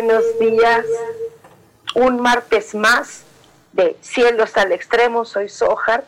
[0.00, 0.86] Buenos días.
[1.94, 3.24] Un martes más
[3.72, 5.24] de Cielos al Extremo.
[5.24, 6.04] Soy Sojar.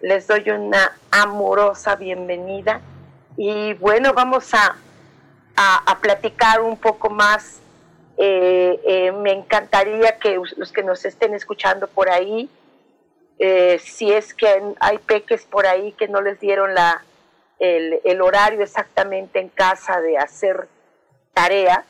[0.00, 2.80] Les doy una amorosa bienvenida.
[3.36, 4.76] Y bueno, vamos a,
[5.56, 7.60] a, platicar un poco más.
[8.16, 12.48] Eh, eh, me encantaría que los que nos estén escuchando por ahí,
[13.38, 17.04] eh, si es que hay peques por ahí que no les dieron la,
[17.58, 20.66] el, el horario exactamente en casa de hacer
[21.34, 21.84] tarea,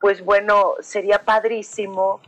[0.00, 2.20] pues bueno, sería padrísimo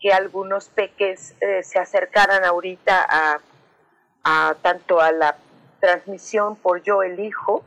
[0.00, 5.36] que algunos peques eh, se acercaran ahorita a, tanto a la
[5.80, 7.64] transmisión por Yo Elijo,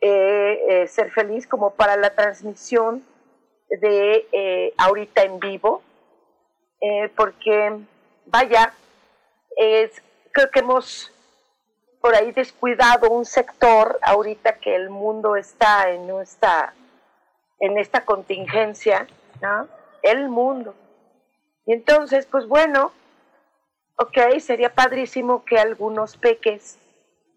[0.00, 3.04] eh, eh, ser feliz como para la transmisión
[3.68, 5.82] de ahorita en vivo,
[7.16, 7.76] porque
[8.26, 8.72] vaya,
[9.56, 11.12] creo que hemos
[12.00, 16.72] por ahí descuidado un sector ahorita que el mundo está en nuestra
[17.58, 19.06] en esta contingencia,
[19.40, 19.68] ¿no?
[20.02, 20.74] El mundo.
[21.66, 22.92] Y entonces, pues bueno,
[23.96, 26.78] ok, sería padrísimo que algunos peques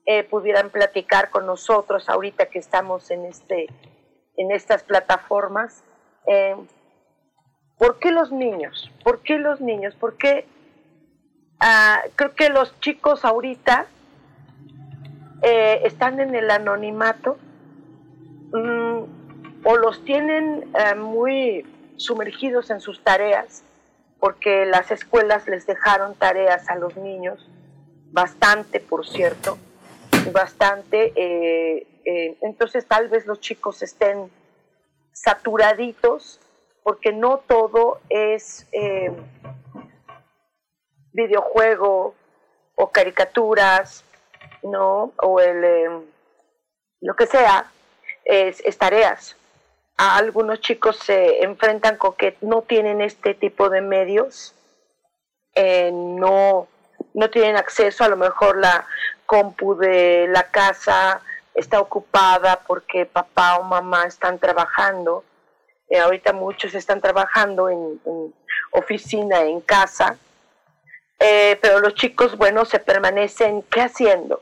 [0.06, 3.68] eh, pudieran platicar con nosotros ahorita que estamos en, este,
[4.38, 5.84] en estas plataformas.
[6.28, 6.56] Eh,
[7.78, 8.92] ¿Por qué los niños?
[9.04, 9.96] ¿Por qué los niños?
[9.96, 10.46] ¿Por qué?
[11.60, 13.88] Ah, creo que los chicos ahorita
[15.42, 17.38] eh, están en el anonimato.
[18.52, 19.20] Mm,
[19.64, 21.66] o los tienen muy
[21.98, 23.64] sumergidos en sus tareas,
[24.20, 27.50] porque las escuelas les dejaron tareas a los niños,
[28.12, 29.58] bastante, por cierto,
[30.32, 31.14] bastante.
[31.16, 34.30] Eh, eh, entonces tal vez los chicos estén
[35.14, 36.40] saturaditos,
[36.84, 38.68] porque no todo es
[41.12, 42.16] videojuego
[42.76, 44.04] o caricaturas,
[44.64, 45.12] ¿no?
[45.18, 46.08] O el,
[47.02, 47.72] lo que sea,
[48.26, 49.36] es tareas
[50.00, 54.56] algunos chicos se enfrentan con que no tienen este tipo de medios,
[55.56, 56.70] eh, no,
[57.14, 58.86] no tienen acceso, a lo mejor la
[59.26, 61.22] compu de la casa
[61.54, 65.26] está ocupada porque papá o mamá están trabajando.
[65.90, 68.00] Eh, ahorita muchos están trabajando en,
[68.72, 70.18] oficina, en casa,
[71.20, 74.42] eh, pero los chicos, bueno, se permanecen, ¿qué haciendo?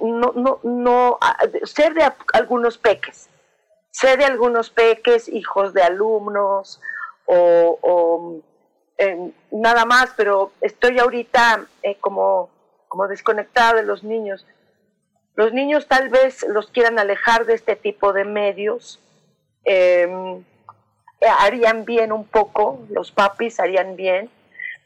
[0.00, 1.18] no, no, no,
[1.64, 3.30] ser de algunos peques,
[3.92, 6.80] Sé de algunos peques, hijos de alumnos
[7.26, 8.40] o,
[8.96, 12.50] em, nada más, pero estoy ahorita eh, como,
[12.88, 14.46] como desconectada de los niños.
[15.34, 18.98] Los niños tal vez los quieran alejar de este tipo de medios.
[19.64, 20.42] Em,
[21.20, 24.30] harían bien un poco, los papis harían bien,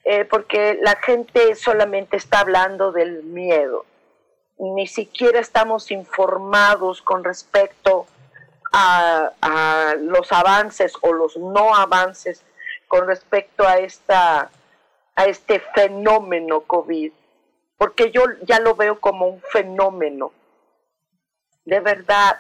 [0.05, 3.87] eh, porque la gente solamente está hablando del miedo.
[4.59, 7.96] Ni siquiera estamos informados con respecto
[8.77, 12.45] a, los avances o los no avances
[12.89, 14.51] con respecto a, esta,
[15.15, 17.13] a este fenómeno COVID,
[17.79, 20.33] porque yo ya lo veo como un fenómeno.
[21.65, 22.39] De verdad,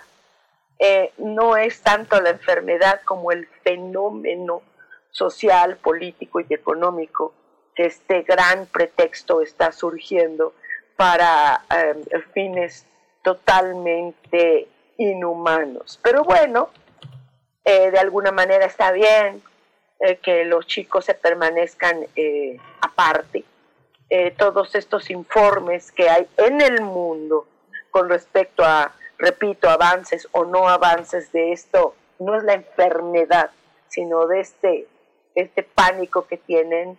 [0.78, 4.62] eh, no es tanto la enfermedad como el fenómeno
[5.10, 7.32] social, político y económico
[7.74, 10.54] que este gran pretexto está surgiendo
[10.96, 12.86] para eh, fines
[13.22, 15.98] totalmente inhumanos.
[16.02, 16.70] Pero bueno,
[17.64, 19.42] eh, de alguna manera está bien
[19.98, 23.44] eh, que los chicos se permanezcan eh, aparte.
[24.36, 27.48] todos estos informes que hay en el mundo
[27.90, 33.50] con respecto a, repito, avances o no avances de esto, no es la enfermedad,
[33.88, 34.86] sino de este,
[35.34, 36.96] este pánico que tienen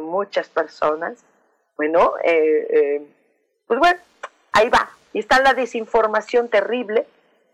[0.00, 1.22] muchas personas.
[1.76, 2.14] Bueno,
[3.66, 4.00] pues bueno,
[4.52, 4.88] ahí va.
[5.12, 7.06] Y está la desinformación terrible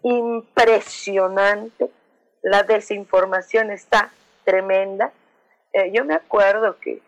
[0.07, 1.91] impresionante.
[2.43, 4.13] La desinformación está
[4.45, 5.13] tremenda.
[5.73, 7.03] Eh, yo me acuerdo que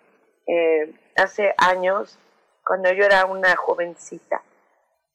[0.48, 2.18] eh, hace años,
[2.64, 4.42] cuando yo era una jovencita,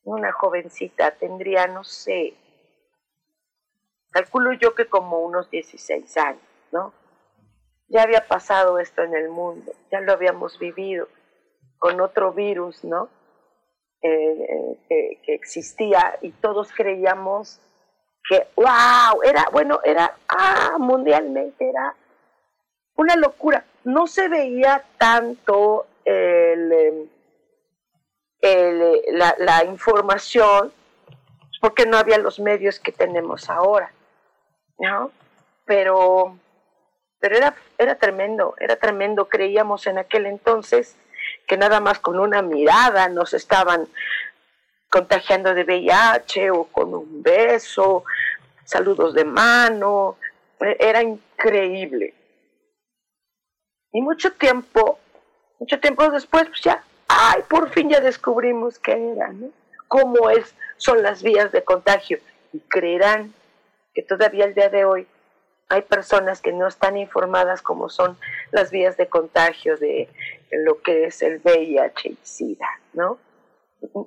[0.04, 2.36] una jovencita, tendría, no sé,
[4.12, 6.42] calculo yo que como unos 16 años,
[6.72, 6.94] ¿no?
[7.90, 11.10] Ya había pasado esto en el mundo, ya lo habíamos vivido
[11.80, 13.10] con otro virus, ¿no?
[14.02, 17.60] Eh, que, existía y todos creíamos
[18.28, 21.96] que, wow, era, bueno, era, ah, mundialmente era
[22.96, 23.66] una locura.
[23.84, 27.10] No se veía tanto el,
[28.42, 30.72] el, la, la información
[31.60, 33.92] porque no había los medios que tenemos ahora,
[34.80, 35.12] ¿no?
[35.66, 36.38] Pero,
[37.20, 39.30] pero era, era tremendo, era tremendo.
[39.30, 40.98] Creíamos en aquel entonces
[41.48, 43.88] que nada más con una mirada nos estaban
[44.94, 48.04] contagiando de VIH o con un beso,
[48.64, 50.18] saludos de mano,
[50.60, 52.14] e, era increíble.
[53.92, 55.00] Y mucho tiempo,
[55.58, 59.50] mucho tiempo después, pues ya, ay, por fin ya descubrimos qué era, ¿no?
[59.88, 62.20] Cómo es, son las vías de contagio.
[62.52, 63.34] Y creerán
[63.96, 65.08] que todavía el día de hoy
[65.70, 68.16] hay personas que no están informadas cómo son
[68.52, 70.08] las vías de contagio de
[70.52, 73.18] lo que es el VIH y SIDA, ¿no?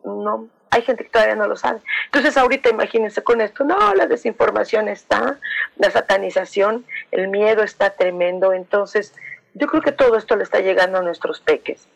[0.05, 1.81] No, hay gente que todavía no lo sabe.
[2.07, 5.39] Entonces ahorita imagínense con esto, no, la desinformación está,
[5.77, 9.15] la satanización, el miedo está tremendo, entonces
[9.55, 11.89] yo creo que todo esto le está llegando a nuestros peques,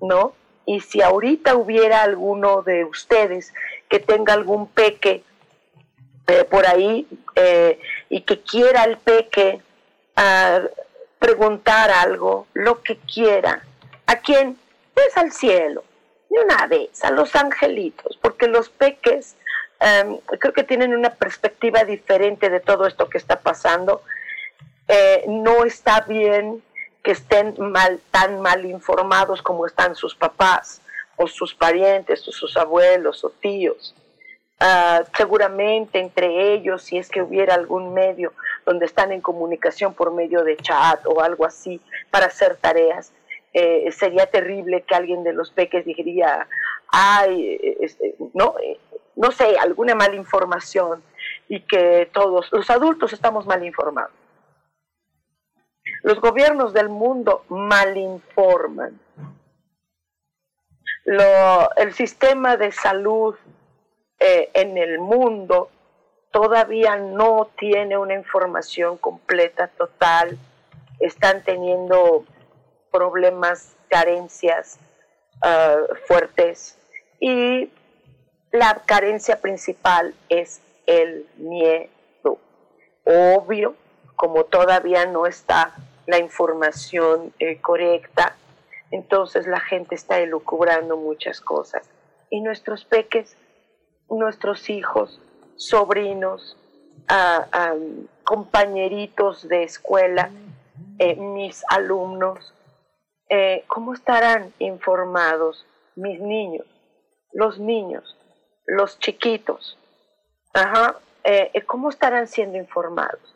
[0.00, 0.34] ¿no?
[0.66, 3.54] Y si ahorita hubiera alguno de ustedes
[3.88, 5.22] que tenga algún peque
[6.26, 7.06] eh, por ahí
[7.36, 7.80] eh,
[8.10, 9.62] y que quiera el peque
[10.16, 10.60] ah,
[11.18, 13.64] preguntar algo, lo que quiera,
[14.06, 14.58] ¿a quién?
[14.92, 15.84] Pues al cielo,
[16.28, 19.36] de una vez, a los angelitos, porque los peques
[19.80, 24.02] em, creo que tienen una perspectiva diferente de todo esto que está pasando.
[24.88, 26.62] Eh, no está bien
[27.02, 30.80] que estén mal, tan mal informados como están sus papás
[31.16, 33.94] o sus parientes o sus abuelos o tíos.
[34.60, 38.32] Ah, seguramente entre ellos, si es que hubiera algún medio
[38.66, 41.80] donde están en comunicación por medio de chat o algo así
[42.10, 43.12] para hacer tareas,
[43.52, 46.46] eh, sería terrible que alguien de los peques diría,
[46.88, 48.78] ay, este, no, eh,
[49.16, 51.02] no sé, alguna mala información
[51.48, 54.12] y que todos, los adultos estamos mal informados.
[56.02, 59.00] Los gobiernos del mundo mal informan.
[61.04, 63.34] Lo, el sistema de salud
[64.20, 65.70] eh, en el mundo
[66.30, 70.38] todavía no tiene una información completa, total,
[71.00, 72.24] están teniendo
[72.90, 74.78] problemas, carencias
[75.42, 75.76] ah,
[76.06, 76.76] fuertes
[77.20, 77.70] y
[78.50, 82.38] la carencia principal es el miedo.
[83.04, 83.74] Obvio,
[84.16, 85.74] como todavía no está
[86.06, 88.36] la información eh, correcta,
[88.90, 91.88] entonces la gente está elucubrando muchas cosas.
[92.30, 93.36] Y nuestros peques
[94.16, 95.20] nuestros hijos,
[95.56, 96.56] sobrinos,
[98.24, 100.30] compañeritos de escuela,
[100.98, 102.54] eh, mis alumnos,
[103.28, 105.66] eh, ¿cómo estarán informados
[105.96, 106.66] mis niños,
[107.32, 108.16] los niños,
[108.66, 109.78] los chiquitos?
[110.54, 113.34] Ajá, eh, ¿Cómo estarán siendo informados?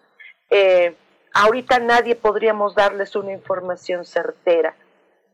[1.32, 4.75] ahorita nadie podríamos darles una información certera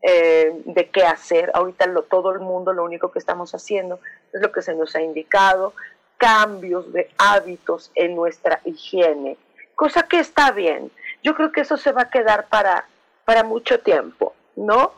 [0.00, 1.50] eh, de qué hacer.
[1.54, 3.98] Ahorita lo, todo el mundo lo único que estamos haciendo
[4.32, 5.74] es lo que se nos ha indicado,
[6.18, 9.36] cambios de hábitos en nuestra higiene,
[9.74, 10.92] cosa que está bien.
[11.24, 12.86] Yo creo que eso se va a quedar para,
[13.24, 14.92] para mucho tiempo, ¿no?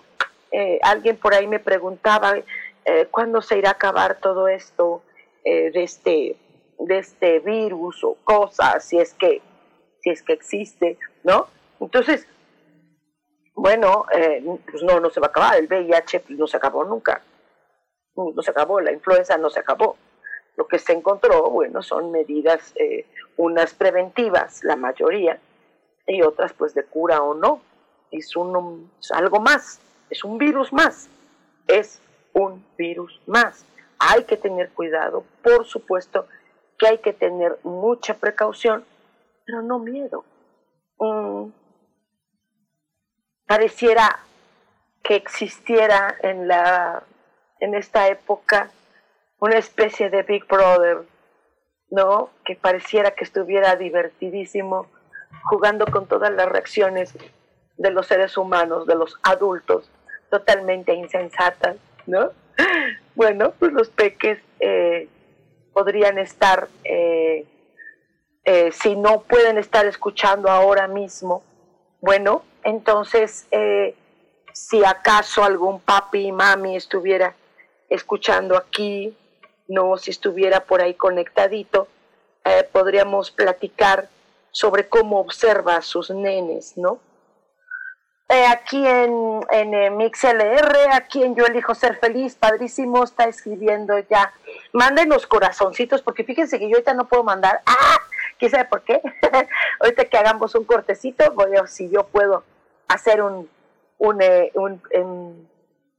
[0.51, 2.37] Eh, alguien por ahí me preguntaba
[2.85, 5.03] eh, cuándo se irá a acabar todo esto
[5.43, 6.37] de, este,
[6.79, 9.41] de este virus o cosas, si es que,
[10.03, 11.47] si es que existe, ¿no?
[11.81, 12.27] Entonces,
[13.55, 16.85] bueno, eh, pues no, no se va a acabar, el VIH pues, no se acabó
[16.85, 17.23] nunca,
[18.17, 19.97] no se acabó, la influenza no se acabó.
[20.57, 25.39] Lo que se encontró, bueno, son medidas, eh, unas preventivas, la mayoría,
[26.07, 27.63] y otras pues de cura o no.
[28.11, 31.09] Es, un, algo más, es un virus más,
[31.67, 32.01] es
[32.33, 33.65] un virus más.
[33.99, 36.27] Hay que tener cuidado, por supuesto
[36.79, 38.85] que hay que tener mucha precaución,
[39.45, 40.25] pero no miedo.
[40.99, 41.51] Mm,
[43.47, 44.21] pareciera
[45.03, 47.03] que existiera en, la,
[47.61, 48.71] en esta época
[49.41, 50.99] una especie de Big Brother,
[51.91, 52.31] ¿no?
[52.45, 54.87] Que pareciera que estuviera divertidísimo
[55.45, 57.15] jugando con todas las reacciones
[57.81, 59.91] de los seres humanos, de los adultos,
[60.31, 62.31] totalmente insensatas, ¿no?
[63.15, 65.09] Bueno, pues los peques eh,
[65.75, 67.45] podrían estar, eh,
[68.45, 71.43] eh, si no pueden estar escuchando ahora mismo,
[72.01, 73.47] Bueno, entonces,
[74.55, 77.35] si acaso algún papi y mami estuviera
[77.91, 79.15] escuchando aquí,
[79.69, 81.89] no, si estuviera por ahí conectadito,
[82.73, 84.09] podríamos platicar
[84.51, 87.01] sobre cómo observa a sus nenes, ¿no?
[88.33, 94.33] Eh, aquí en, eh, MixLR, aquí en Yo Elijo Ser Feliz, padrísimo, está escribiendo ya.
[94.73, 97.61] Mándenos corazoncitos, porque fíjense que yo ahorita no puedo mandar.
[97.67, 97.99] ¡Ah!
[98.39, 99.03] ¿Quién sabe por qué?
[99.81, 102.45] ahorita que hagamos un cortecito, voy a si yo puedo
[102.87, 103.51] hacer un,
[103.99, 104.53] un, eh,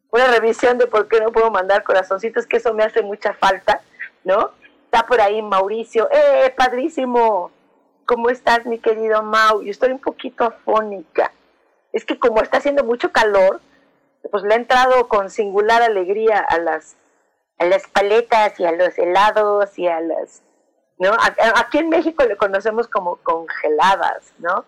[0.09, 3.81] una revisión de por qué no puedo mandar corazoncitos, que eso me hace mucha falta,
[4.23, 4.51] ¿no?
[4.85, 6.07] Está por ahí Mauricio.
[6.09, 7.51] ¡Eh, padrísimo!
[8.05, 9.61] ¿Cómo estás, mi querido Mau?
[9.63, 11.29] Yo estoy un poquito afónica
[11.93, 13.59] es que como está haciendo mucho calor,
[14.29, 16.95] pues le ha entrado con singular alegría a las,
[17.57, 20.41] a las paletas y a los helados y a las,
[20.99, 21.11] ¿no?
[21.55, 24.65] Aquí en México le conocemos como congeladas, ¿no?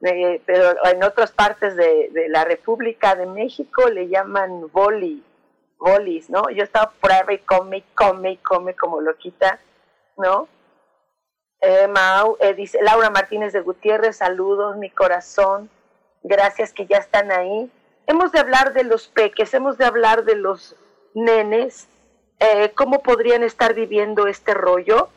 [0.00, 5.24] Pero en otras partes de, la República de México le llaman boli,
[5.78, 6.50] bolis, ¿no?
[6.50, 9.58] Yo estaba por ahí come, come, come como loquita,
[10.16, 10.48] ¿no?
[11.60, 11.88] Eh,
[12.40, 15.70] eh, dice Laura Martínez de Gutiérrez, saludos, mi corazón
[16.24, 17.70] gracias que ya están ahí.
[18.06, 20.74] Hemos de hablar de los peques, hemos de hablar de los
[21.14, 21.86] nenes,
[22.40, 25.08] eh, cómo podrían estar viviendo este rollo.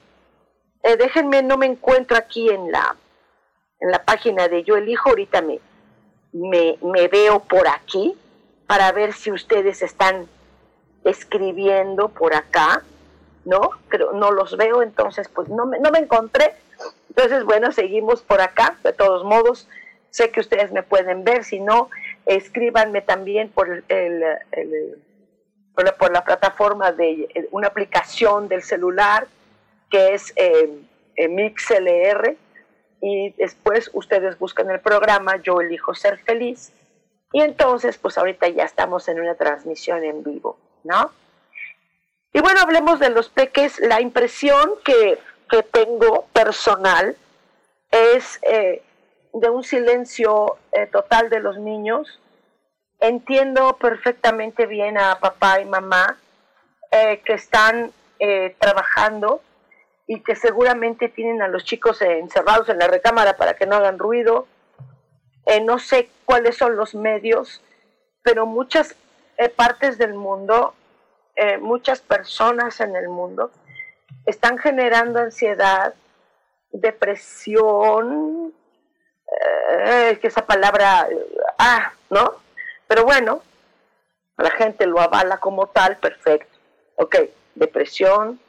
[0.83, 2.95] Eh, déjenme, no me encuentro aquí en la,
[3.79, 5.59] en la página de Yo Elijo, ahorita me,
[6.33, 8.15] me, veo por aquí
[8.67, 10.27] para ver si ustedes están
[11.03, 12.83] escribiendo por acá,
[13.45, 13.71] ¿no?
[13.89, 16.53] Pero no los veo, entonces pues no me, no me encontré.
[17.09, 19.67] Entonces, bueno, seguimos por acá, de todos modos.
[20.17, 21.91] Sé que ustedes me pueden ver, si no,
[22.25, 24.23] escríbanme también por, el,
[25.75, 29.27] por, la, plataforma de una aplicación del celular
[29.91, 30.71] que es eh,
[31.17, 32.35] eh, MixLR
[32.99, 36.73] y después ustedes buscan el programa Yo elijo ser feliz
[37.31, 41.11] y entonces pues ahorita ya estamos en una transmisión en vivo, ¿no?
[42.33, 43.79] Y bueno, hablemos de los peques.
[43.81, 47.15] La impresión que, que tengo personal
[47.91, 48.81] es eh,
[49.39, 52.19] de un silencio eh, total de los niños.
[52.99, 56.17] Entiendo perfectamente bien a papá y mamá
[56.91, 59.41] eh, que están eh, trabajando
[60.07, 63.99] y que seguramente tienen a los chicos encerrados en la recámara para que no hagan
[63.99, 64.47] ruido.
[65.63, 67.61] no sé cuáles son los medios,
[68.23, 68.95] pero muchas
[69.55, 70.73] partes del mundo,
[71.59, 73.51] muchas personas en el mundo,
[74.25, 75.93] están generando ansiedad,
[76.71, 78.53] depresión,
[79.29, 81.07] eh, que esa palabra,
[81.57, 82.35] ah, ¿no?
[82.87, 83.41] Pero bueno,
[84.37, 86.57] la gente lo avala como tal, perfecto.
[86.95, 87.15] Ok,
[87.55, 88.39] depresión,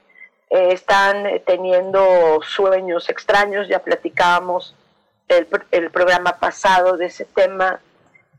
[0.50, 4.74] eh, están teniendo sueños extraños, ya platicábamos
[5.28, 7.80] el, el programa pasado de ese tema,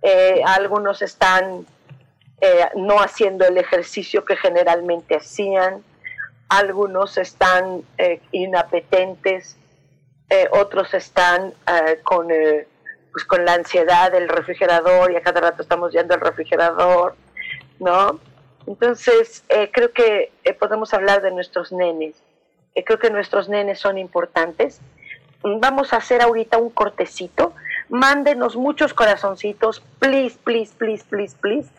[0.01, 1.65] eh, algunos están
[2.73, 5.83] no haciendo el ejercicio que generalmente hacían,
[6.47, 7.83] algunos están
[8.31, 9.57] inapetentes,
[10.29, 12.67] eh, otros están eh, con, eh,
[13.11, 17.15] pues con la ansiedad del refrigerador y a cada rato estamos yendo al refrigerador,
[17.79, 18.19] ¿no?
[18.67, 22.21] Entonces, creo que podemos hablar de nuestros nenes.
[22.85, 24.79] creo que nuestros nenes son importantes.
[25.41, 27.53] Vamos a hacer ahorita un cortecito.
[27.87, 31.69] Mándenos muchos corazoncitos, please, please, please, please, please.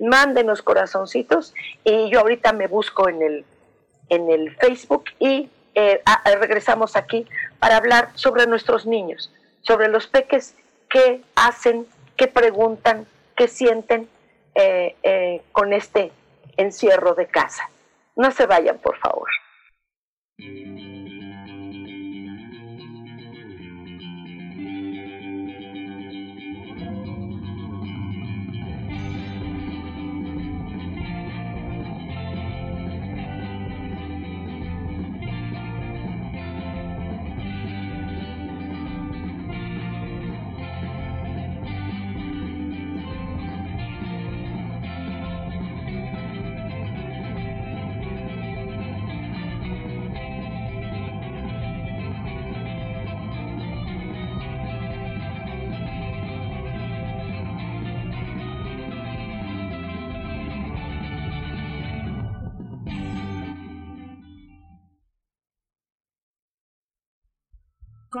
[0.00, 1.54] Mándenos corazoncitos
[1.84, 3.44] y yo ahorita me busco en el,
[4.08, 5.48] en el Facebook y
[6.40, 7.26] regresamos aquí
[7.62, 10.56] para hablar sobre nuestros niños, sobre los peques
[10.90, 14.08] que hacen, que preguntan, que sienten
[14.56, 16.10] eh, eh, con este
[16.56, 17.70] encierro de casa.
[18.16, 19.28] No se vayan, por favor.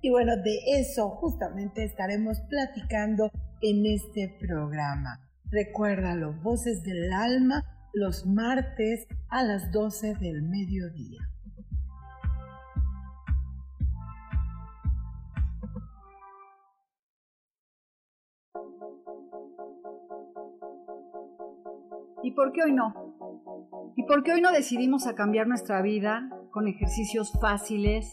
[0.00, 5.20] y bueno, de eso justamente estaremos platicando en este programa.
[5.50, 11.20] Recuérdalo, Voces del Alma, los martes a las 12 del mediodía.
[22.22, 22.94] ¿Y por qué hoy no?
[23.96, 28.12] ¿Y por qué hoy no decidimos a cambiar nuestra vida con ejercicios fáciles,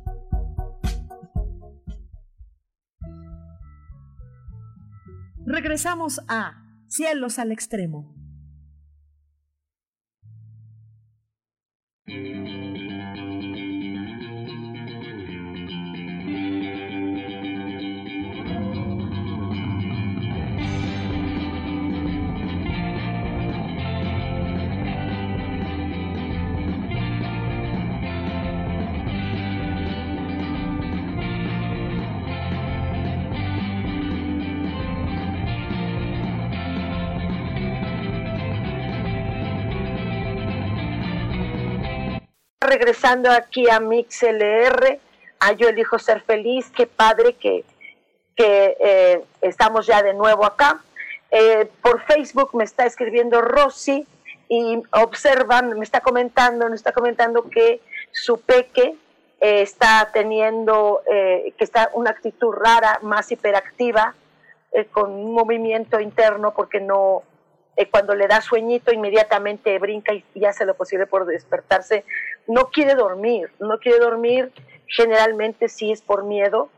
[5.51, 8.15] Regresamos a Cielos al Extremo.
[42.71, 44.97] Regresando aquí a MixLR,
[45.41, 47.65] a Yo Elijo Ser Feliz, qué padre que,
[48.33, 50.81] que eh, estamos ya de nuevo acá.
[51.31, 54.07] Eh, por Facebook me está escribiendo Rosy
[54.47, 57.81] y observan, me está comentando, me está comentando que
[58.13, 58.95] su peque
[59.41, 64.15] eh, está teniendo, que está una actitud rara, más hiperactiva,
[64.93, 67.23] con un movimiento interno porque no,
[67.91, 72.05] cuando le da sueñito inmediatamente brinca y hace lo posible por despertarse
[72.47, 74.51] no quiere dormir, no quiere dormir,
[74.87, 76.69] generalmente sí es por miedo,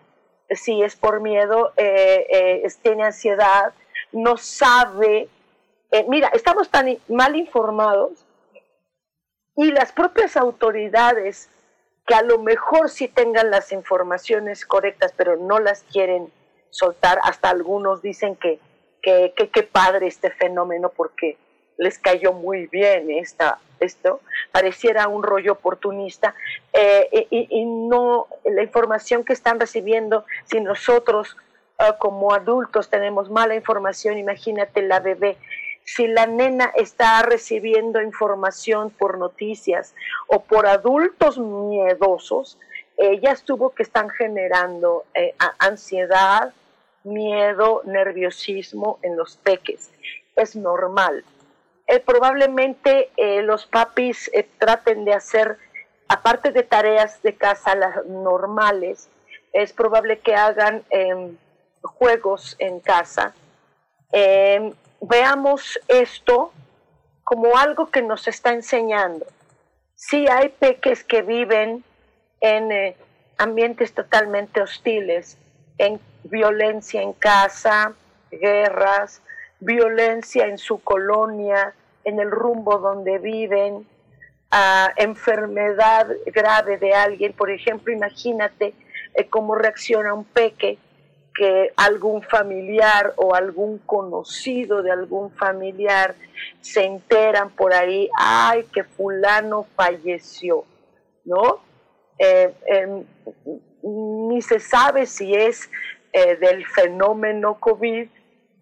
[0.49, 3.73] sí es por miedo, eh, eh, tiene ansiedad,
[4.11, 5.29] no sabe.
[5.91, 8.25] Eh, mira, estamos tan mal informados
[9.55, 11.49] y las propias autoridades
[12.05, 16.31] que a lo mejor sí tengan las informaciones correctas, pero no las quieren
[16.69, 18.59] soltar, hasta algunos dicen que
[19.03, 21.37] qué que, padre este fenómeno porque
[21.77, 26.35] les cayó muy bien esta, esto, pareciera un rollo oportunista,
[26.73, 31.37] eh, y, no la información que están recibiendo, si nosotros
[31.77, 35.37] ah, como adultos tenemos mala información, imagínate la bebé,
[35.85, 39.93] si la nena está recibiendo información por noticias
[40.27, 42.57] o por adultos miedosos,
[42.97, 46.53] ellas tuvo que están generando eh, ansiedad,
[47.03, 49.91] miedo, nerviosismo en los peques.
[50.35, 51.25] Es normal.
[51.87, 55.57] Eh, probablemente eh, los papis eh, traten de hacer,
[56.07, 59.09] aparte de tareas de casa las normales,
[59.51, 61.37] es probable que hagan em,
[61.81, 63.33] juegos en casa.
[64.11, 66.51] Em, veamos esto
[67.23, 69.25] como algo que nos está enseñando.
[69.95, 71.83] Sí hay peques que viven
[72.41, 72.95] en
[73.37, 75.37] ambientes totalmente hostiles,
[75.77, 77.93] en violencia en casa,
[78.31, 79.21] guerras,
[79.63, 81.73] violencia en su colonia,
[82.03, 83.87] en el rumbo donde viven.
[84.97, 88.75] enfermedad grave de alguien, por ejemplo, imagínate
[89.15, 90.77] eh, cómo reacciona un peque
[91.33, 96.13] que algún familiar o algún conocido de algún familiar
[96.61, 100.65] se enteran por ahí, ay, que fulano falleció,
[101.25, 101.63] ¿no?
[102.19, 102.53] Eh,
[103.81, 105.69] ni se sabe si es
[106.13, 108.07] eh, del fenómeno COVID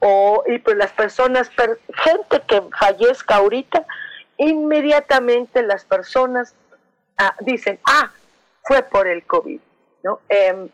[0.02, 3.86] o, y pues las personas, gente que fallezca ahorita,
[4.38, 6.56] inmediatamente las personas
[7.18, 8.12] ah, dicen, ah,
[8.64, 9.60] fue por el COVID,
[10.04, 10.20] ¿no?
[10.28, 10.70] Em,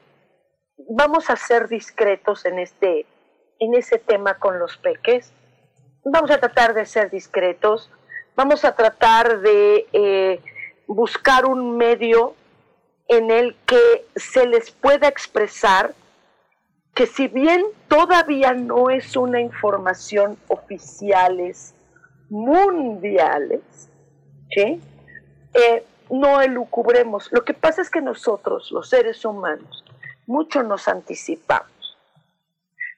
[0.90, 3.06] vamos a ser discretos en este,
[3.60, 5.34] en ese tema con los peques.
[6.06, 7.92] Vamos a tratar de ser discretos.
[8.36, 10.42] Vamos a tratar de eh,
[10.88, 12.34] buscar un medio
[13.10, 15.94] en el que se les pueda expresar
[16.98, 21.76] que si bien todavía no es una información oficiales,
[22.28, 23.62] mundiales,
[24.50, 24.82] ¿sí?
[25.54, 27.32] Eh, no elucubremos.
[27.32, 29.86] Lo que pasa es que nosotros, los seres humanos,
[30.26, 32.00] mucho nos anticipamos.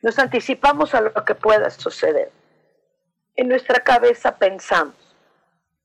[0.01, 2.31] Nos anticipamos a lo que pueda suceder.
[3.35, 4.95] En nuestra cabeza pensamos,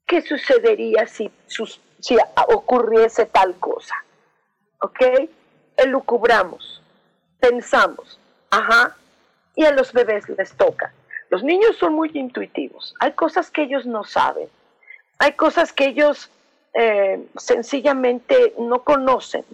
[0.06, 1.32] ¿qué sucedería si,
[1.98, 3.96] si ocurriese tal cosa?
[4.80, 5.00] ¿Ok?
[5.76, 6.83] Elucubramos,
[7.48, 8.18] pensamos,
[8.50, 8.96] ajá,
[9.54, 10.92] y a los bebés les toca.
[11.30, 14.48] Los niños son muy intuitivos, hay cosas que ellos no saben,
[15.18, 16.30] hay cosas que ellos
[16.74, 19.44] eh, sencillamente no conocen,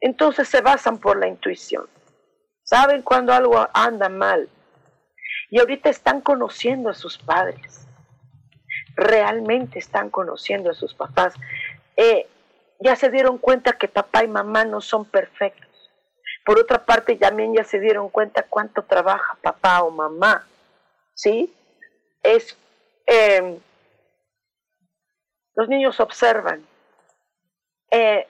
[0.00, 1.86] entonces se basan por la intuición.
[2.62, 4.48] Saben cuando algo anda mal.
[5.50, 7.86] Y ahorita están conociendo a sus padres.
[8.96, 11.34] Realmente están conociendo a sus papás.
[11.96, 12.26] Eh,
[12.80, 15.65] ya se dieron cuenta que papá y mamá no son perfectos.
[16.46, 20.46] Por otra parte, también ya se dieron cuenta cuánto trabaja papá o mamá.
[21.12, 21.52] ¿Sí?
[22.22, 22.56] Es,
[23.04, 23.58] eh,
[25.56, 26.64] los niños observan.
[27.90, 28.28] Eh,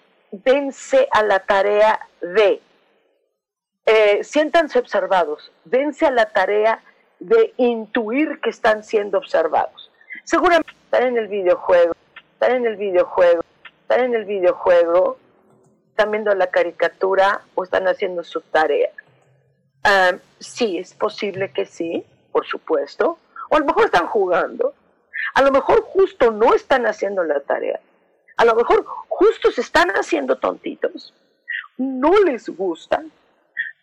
[1.13, 2.63] a la tarea de,
[3.85, 6.83] eh, siéntanse observados, dense a la tarea
[7.19, 9.91] de intuir que están siendo observados.
[10.25, 11.95] Seguramente están en el videojuego,
[12.33, 13.43] están en el videojuego,
[13.83, 15.19] están en el videojuego,
[15.97, 18.91] están viendo la caricatura o están haciendo su tarea.
[19.83, 23.19] Ah, sí, es posible que sí, por supuesto.
[23.51, 24.75] O a lo mejor están jugando.
[25.35, 27.81] A lo mejor justo no están haciendo la tarea
[28.37, 31.15] a lo mejor justo se están haciendo tontitos,
[31.79, 33.11] no les gustan,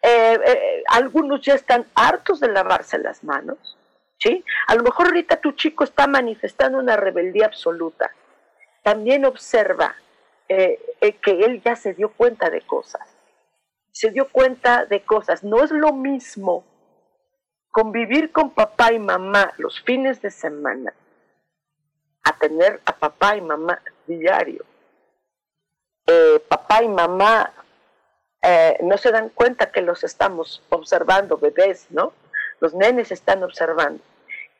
[0.02, 3.78] eh, eh, algunos ya están hartos de lavarse las manos,
[4.20, 4.44] ¿sí?
[4.68, 8.12] A lo mejor ahorita tu chico está manifestando una rebeldía absoluta.
[8.84, 9.96] También observa
[10.50, 10.80] eh,
[11.22, 13.02] que él ya se dio cuenta de cosas,
[13.92, 15.44] se dio cuenta de cosas.
[15.44, 16.66] No es lo mismo
[17.72, 20.94] convivir con papá y mamá los fines de semana
[22.24, 24.64] a tener a papá y mamá diario.
[26.06, 27.52] Eh, papá y mamá
[28.42, 32.14] eh, no se dan cuenta que los estamos observando, bebés, ¿no?
[32.60, 34.04] Los nenes están observando.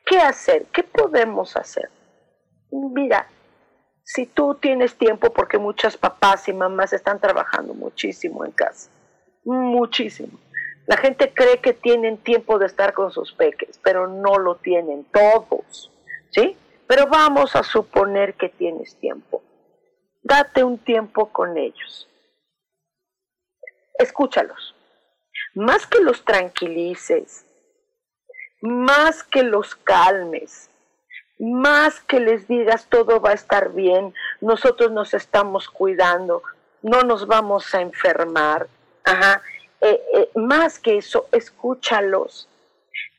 [0.04, 0.66] ¿Qué hacer?
[0.72, 1.90] ¿Qué podemos hacer?
[2.70, 3.28] Mira,
[4.04, 8.90] si tú tienes tiempo, porque muchas papás y mamás están trabajando muchísimo en casa,
[9.44, 10.38] muchísimo.
[10.86, 15.04] La gente cree que tienen tiempo de estar con sus peques, pero no lo tienen
[15.04, 15.90] todos,
[16.30, 16.56] ¿sí?
[16.86, 19.42] Pero vamos a suponer que tienes tiempo.
[20.22, 22.08] Date un tiempo con ellos.
[23.98, 24.74] Escúchalos.
[25.54, 27.46] Más que los tranquilices,
[28.60, 30.70] más que los calmes,
[31.38, 36.42] más que les digas todo va a estar bien, nosotros nos estamos cuidando,
[36.82, 38.68] no nos vamos a enfermar.
[39.04, 39.42] Ajá.
[39.80, 42.48] Eh, eh, más que eso, escúchalos.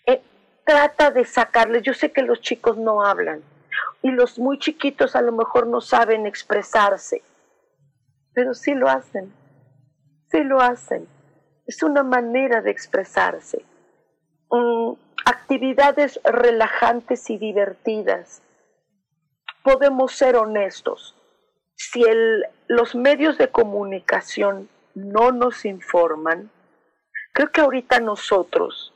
[0.06, 0.22] Eh,
[0.66, 1.84] trata de sacarles.
[1.84, 3.44] Yo sé que los chicos no hablan,
[4.02, 7.24] y los muy chiquitos a lo mejor no saben expresarse,
[8.34, 9.34] pero sí lo hacen,
[10.30, 11.08] sí lo hacen.
[11.66, 13.66] Es una manera de expresarse.
[14.52, 14.94] Mm,
[15.26, 18.42] actividades relajantes y divertidas.
[19.64, 21.16] Podemos ser honestos.
[21.76, 22.04] Si
[22.68, 26.52] los medios de comunicación no nos informan,
[27.34, 28.94] creo que ahorita nosotros,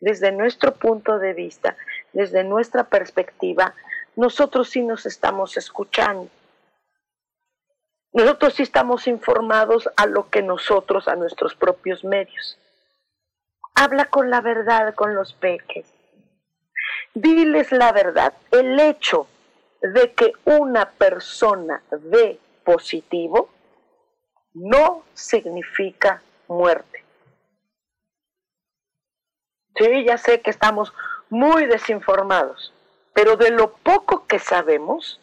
[0.00, 1.76] desde nuestro punto de vista,
[2.12, 3.74] desde nuestra perspectiva,
[4.16, 6.30] nosotros sí nos estamos escuchando.
[8.12, 12.59] Nosotros sí estamos informados a lo que nosotros, a nuestros propios medios.
[13.82, 15.86] Habla con la verdad con los peques.
[17.14, 18.34] Diles la verdad.
[18.50, 19.26] El hecho
[19.80, 23.48] de que una persona ve positivo
[24.52, 27.02] no significa muerte.
[29.76, 30.92] Sí, ya sé que estamos
[31.30, 32.74] muy desinformados,
[33.14, 35.22] pero de lo poco que sabemos,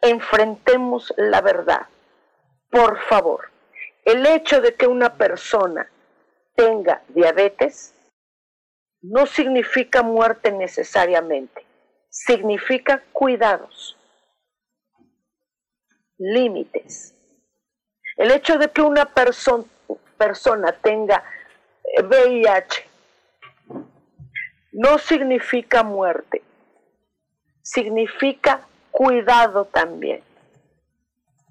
[0.00, 1.86] enfrentemos la verdad.
[2.70, 3.50] Por favor,
[4.06, 5.86] el hecho de que una persona
[6.54, 7.94] tenga diabetes
[9.02, 11.66] no significa muerte necesariamente,
[12.08, 13.96] significa cuidados,
[16.16, 17.14] límites.
[18.16, 19.12] El hecho de que una
[20.16, 21.22] persona tenga
[22.02, 22.86] VIH
[24.72, 26.42] no significa muerte,
[27.62, 30.22] significa cuidado también.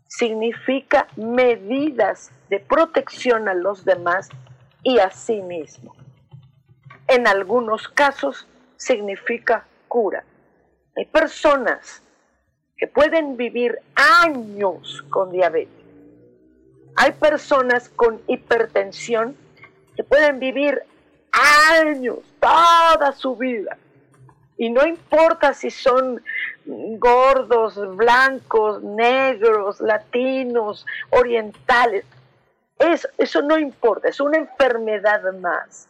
[0.07, 4.29] Significa medidas de protección a los demás
[4.83, 5.95] y a sí mismo.
[7.07, 10.23] En algunos casos significa cura.
[10.95, 12.01] Hay personas
[12.77, 15.83] que pueden vivir años con diabetes.
[16.95, 19.35] Hay personas con hipertensión
[19.95, 20.83] que pueden vivir
[21.31, 23.77] años, toda su vida.
[24.57, 26.21] Y no importa si son
[26.65, 32.05] gordos, blancos, negros, latinos, orientales.
[32.91, 35.87] Eso, eso no importa, es una enfermedad más.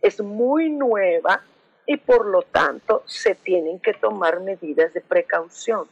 [0.00, 1.42] Es muy nueva
[1.84, 5.88] y por lo tanto se tienen que tomar medidas de precaución.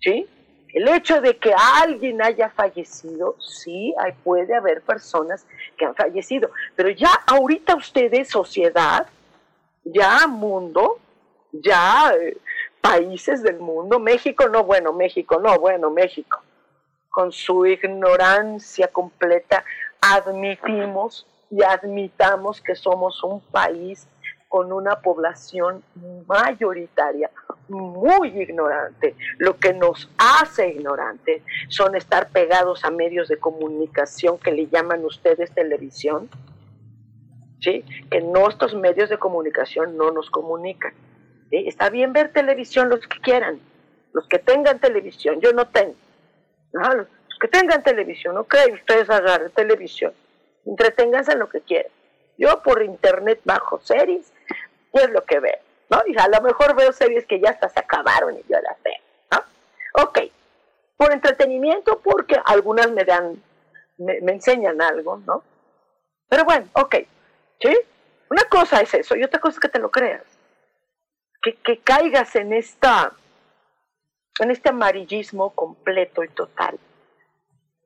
[0.00, 0.26] ¿Sí?
[0.72, 5.46] El hecho de que alguien haya fallecido, sí, hay, puede haber personas
[5.76, 9.06] que han fallecido, pero ya ahorita ustedes, sociedad,
[9.84, 10.98] ya mundo,
[11.52, 12.38] ya eh,
[12.80, 16.42] países del mundo, México no, bueno, México no, bueno, México,
[17.12, 19.64] con su ignorancia completa,
[20.00, 24.08] admitimos y admitamos que somos un país
[24.48, 25.82] con una población
[26.26, 27.30] mayoritaria
[27.68, 29.14] muy ignorante.
[29.36, 35.04] Lo que nos hace ignorantes son estar pegados a medios de comunicación que le llaman
[35.04, 36.30] ustedes televisión,
[37.60, 37.84] ¿sí?
[38.10, 40.94] que nuestros medios de comunicación no nos comunican.
[41.50, 43.60] Está bien ver televisión los que quieran,
[44.14, 45.94] los que tengan televisión, yo no tengo.
[46.72, 47.06] Los
[47.40, 50.12] que tengan televisión, no creen ustedes agarren televisión,
[50.64, 51.90] entreténganse en lo que quieran.
[52.38, 54.32] Yo por internet bajo series,
[54.92, 55.58] es lo que veo,
[55.90, 56.02] ¿no?
[56.06, 59.00] Y a lo mejor veo series que ya hasta se acabaron y yo las veo,
[59.30, 60.02] ¿no?
[60.02, 60.20] Ok,
[60.96, 63.42] por entretenimiento, porque algunas me dan,
[63.98, 65.42] me, me enseñan algo, ¿no?
[66.28, 66.96] Pero bueno, ok,
[67.60, 67.78] ¿sí?
[68.30, 70.22] Una cosa es eso y otra cosa es que te lo creas
[71.42, 73.12] que, caigas en esta
[74.40, 76.78] en este amarillismo completo y total.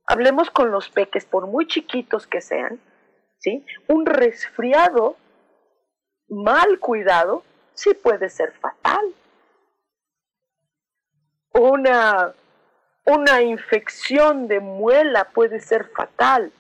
[0.07, 2.81] Hablemos con los peques, por muy chiquitos que sean,
[3.39, 3.65] ¿sí?
[3.89, 5.17] Un resfriado
[6.29, 7.43] mal cuidado
[7.75, 9.05] sí puede ser fatal.
[11.53, 12.35] Una,
[13.05, 16.53] una infección de muela puede ser fatal.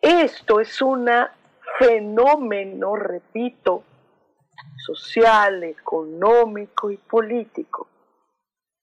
[0.00, 1.08] Esto es un
[1.78, 3.84] fenómeno, repito,
[4.84, 7.88] social, económico y político.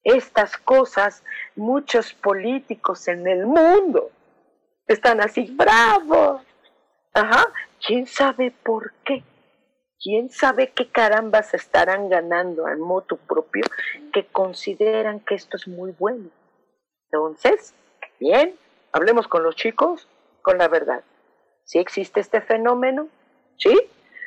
[0.06, 1.24] Estas cosas,
[1.56, 4.12] muchos políticos en el mundo
[4.86, 6.40] están así, bravo.
[7.12, 7.46] Ajá,
[7.84, 9.24] ¿quién sabe por qué?
[10.00, 13.64] ¿Quién sabe qué carambas estarán ganando al moto propio
[14.12, 16.30] que consideran que esto es muy bueno?
[17.06, 17.74] Entonces,
[18.20, 18.54] bien,
[18.92, 20.06] hablemos con los chicos
[20.40, 21.02] con la verdad.
[21.64, 23.08] ¿Sí existe este fenómeno?
[23.58, 23.76] ¿Sí?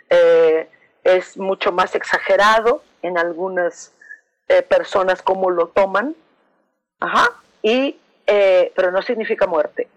[0.09, 0.69] Eh,
[1.05, 3.93] es mucho más exagerado en algunas
[4.49, 6.15] eh, personas como lo toman,
[6.99, 7.29] ajá,
[7.61, 9.87] y, eh, pero no significa muerte.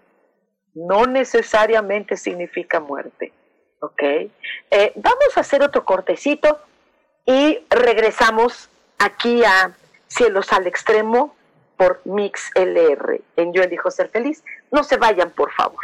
[0.75, 3.33] No necesariamente significa muerte.
[3.79, 4.01] ¿Ok?
[4.03, 6.59] Eh, vamos a hacer otro cortecito
[7.25, 9.75] y regresamos aquí a
[10.07, 11.35] Cielos al Extremo
[11.75, 14.43] por Mix LR en Yo elijo ser feliz.
[14.71, 15.83] No se vayan, por favor.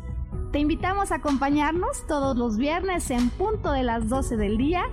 [0.51, 4.83] Te invitamos a acompañarnos todos los viernes en punto de las 12 del día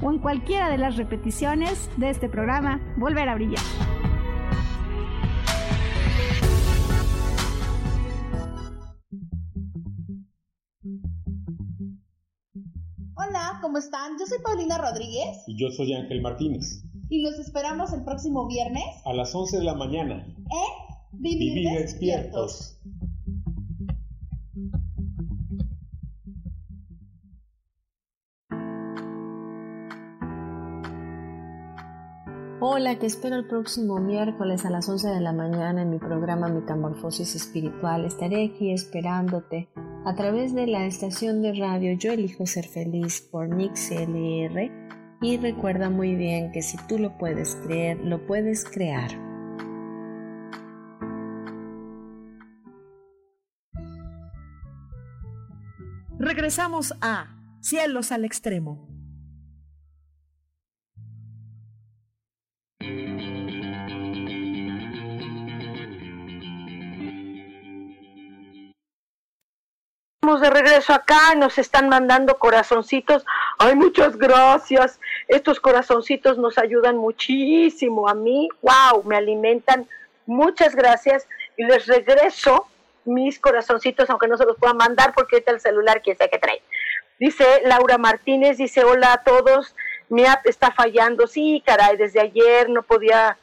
[0.00, 3.60] o en cualquiera de las repeticiones de este programa Volver a Brillar.
[13.16, 14.16] Hola, ¿cómo están?
[14.20, 15.42] Yo soy Paulina Rodríguez.
[15.48, 16.84] Y yo soy Ángel Martínez.
[17.08, 18.84] Y los esperamos el próximo viernes.
[19.04, 20.24] A las 11 de la mañana.
[20.36, 22.77] En Vivir, despiertos.
[32.70, 36.48] Hola, te espero el próximo miércoles a las 11 de la mañana en mi programa
[36.48, 38.04] Metamorfosis Espiritual.
[38.04, 39.70] Estaré aquí esperándote
[40.04, 44.70] a través de la estación de radio Yo elijo ser feliz por Nix LR
[45.22, 49.12] y recuerda muy bien que si tú lo puedes creer, lo puedes crear.
[56.18, 58.97] Regresamos a Cielos al Extremo.
[70.36, 73.24] De regreso acá, nos están mandando corazoncitos.
[73.58, 75.00] Ay, muchas gracias.
[75.26, 78.48] Estos corazoncitos nos ayudan muchísimo a mí.
[78.60, 79.88] Wow, me alimentan.
[80.26, 81.26] Muchas gracias.
[81.56, 82.66] Y les regreso
[83.06, 86.38] mis corazoncitos, aunque no se los pueda mandar porque ahorita el celular quién sabe qué
[86.38, 86.62] trae.
[87.18, 89.74] Dice Laura Martínez, dice, hola a todos,
[90.08, 91.26] mi app está fallando.
[91.26, 93.38] Sí, caray, desde ayer no podía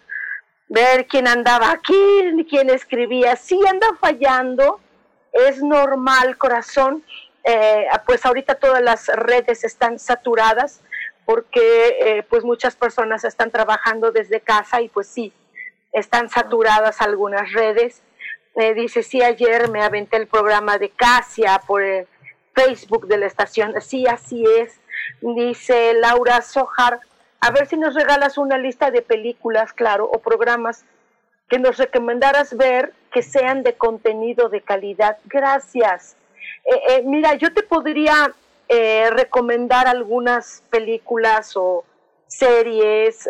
[0.67, 3.35] ver quién andaba aquí, ni quién escribía.
[3.35, 4.79] Sí, anda fallando
[5.35, 7.03] es normal, corazón,
[7.43, 10.81] eh, pues ahorita todas las redes están saturadas
[11.25, 15.33] porque eh, pues muchas personas están trabajando desde casa y pues sí,
[15.91, 18.01] están saturadas algunas redes.
[18.55, 22.07] Eh, dice, sí, ayer me aventé el programa de Casia por el
[22.53, 23.73] Facebook de la estación.
[23.81, 24.79] Sí, así es.
[25.21, 26.99] Dice Laura Sojar,
[27.41, 30.85] a ver si nos regalas una lista de películas, claro, o programas
[31.49, 35.17] que nos recomendaras ver que sean de contenido de calidad.
[35.23, 36.17] Gracias.
[36.65, 38.35] Eh, eh, mira, yo te podría
[38.67, 41.85] eh, recomendar algunas películas o
[42.27, 43.29] series,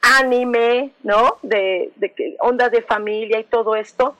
[0.00, 1.36] anime, ¿no?
[1.42, 4.16] De, de onda de familia y todo esto.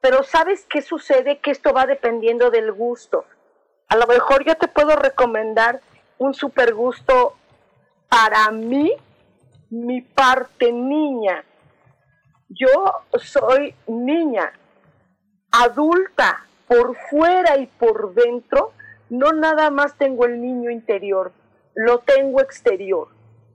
[0.00, 1.38] Pero ¿sabes qué sucede?
[1.38, 3.26] Que esto va dependiendo del gusto.
[3.86, 5.80] A lo mejor yo te puedo recomendar
[6.18, 7.36] un super gusto
[8.08, 8.92] para mí,
[9.70, 11.44] mi parte niña
[12.48, 12.68] yo
[13.18, 14.52] soy niña,
[15.50, 18.72] adulta, por fuera y por dentro,
[19.08, 21.32] no nada más tengo el niño interior,
[21.74, 23.08] lo tengo exterior,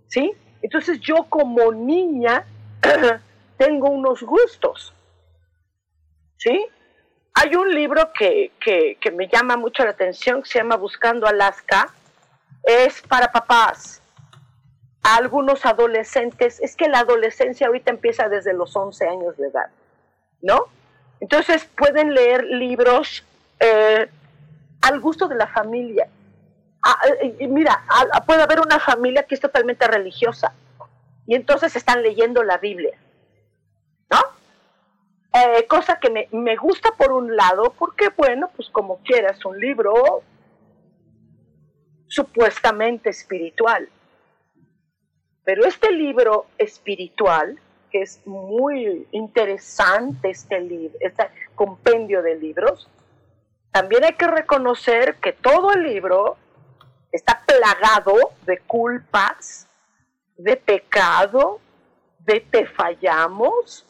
[0.07, 0.33] ¿sí?
[0.61, 2.45] Entonces yo como niña
[3.57, 4.93] tengo unos gustos,
[6.37, 6.65] ¿sí?
[7.33, 11.27] Hay un libro que, que, que me llama mucho la atención, que se llama Buscando
[11.27, 11.93] Alaska,
[12.63, 14.00] es para papás,
[15.03, 19.69] a algunos adolescentes, es que la adolescencia ahorita empieza desde los 11 años de edad,
[20.41, 20.65] ¿no?
[21.19, 23.25] Entonces pueden leer libros
[23.59, 24.09] eh,
[24.81, 26.07] al gusto de la familia.
[26.83, 27.83] Ah, eh, mira,
[28.25, 30.53] puede haber una familia que es totalmente religiosa
[31.27, 32.97] y entonces están leyendo la Biblia,
[34.09, 34.19] ¿no?
[35.33, 39.59] Eh, cosa que me, me gusta por un lado, porque bueno, pues como quieras, un
[39.59, 40.23] libro
[42.07, 43.87] supuestamente espiritual
[45.43, 52.89] pero este libro espiritual, que es muy interesante este libro, este compendio de libros,
[53.71, 56.37] también hay que reconocer que todo el libro
[57.11, 58.13] está plagado
[58.45, 59.67] de culpas,
[60.37, 61.59] de pecado,
[62.19, 63.85] de te fallamos,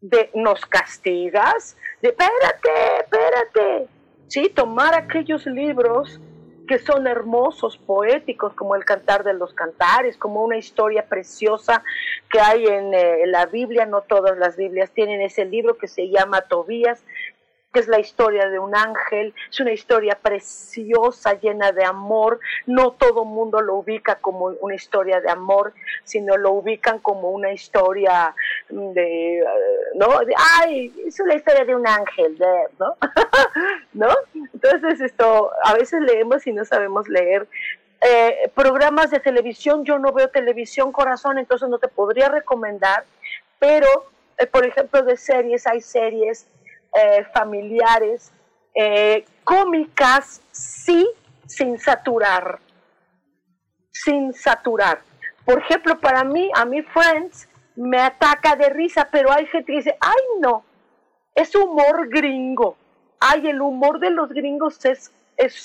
[0.00, 3.88] de nos castigas, de espérate, espérate.
[4.28, 6.20] Sí, tomar aquellos libros
[6.66, 11.82] que son hermosos, poéticos, como el Cantar de los Cantares, como una historia preciosa
[12.30, 16.08] que hay en eh, la Biblia, no todas las Biblias tienen ese libro que se
[16.08, 17.04] llama Tobías,
[17.72, 22.38] que es la historia de un ángel, es una historia preciosa, llena de amor.
[22.66, 25.72] No todo mundo lo ubica como una historia de amor,
[26.04, 28.34] sino lo ubican como una historia
[28.68, 29.44] de,
[29.94, 30.18] ¿no?
[30.20, 32.38] De, ay, es una historia de un ángel,
[32.78, 32.96] ¿no?
[33.94, 34.08] ¿no?
[34.34, 37.48] Entonces esto, a veces leemos y no sabemos leer.
[38.02, 43.04] Eh, programas de televisión, yo no veo televisión corazón, entonces no te podría recomendar,
[43.60, 43.86] pero
[44.38, 46.48] eh, por ejemplo de series, hay series
[46.94, 48.32] eh, familiares,
[48.74, 51.08] eh, cómicas, sí,
[51.46, 52.58] sin saturar,
[53.90, 55.00] sin saturar.
[55.44, 59.78] Por ejemplo, para mí, a mí Friends me ataca de risa, pero hay gente que
[59.78, 60.64] dice, ay no,
[61.34, 62.76] es humor gringo.
[63.20, 65.64] Ay, el humor de los gringos es, es.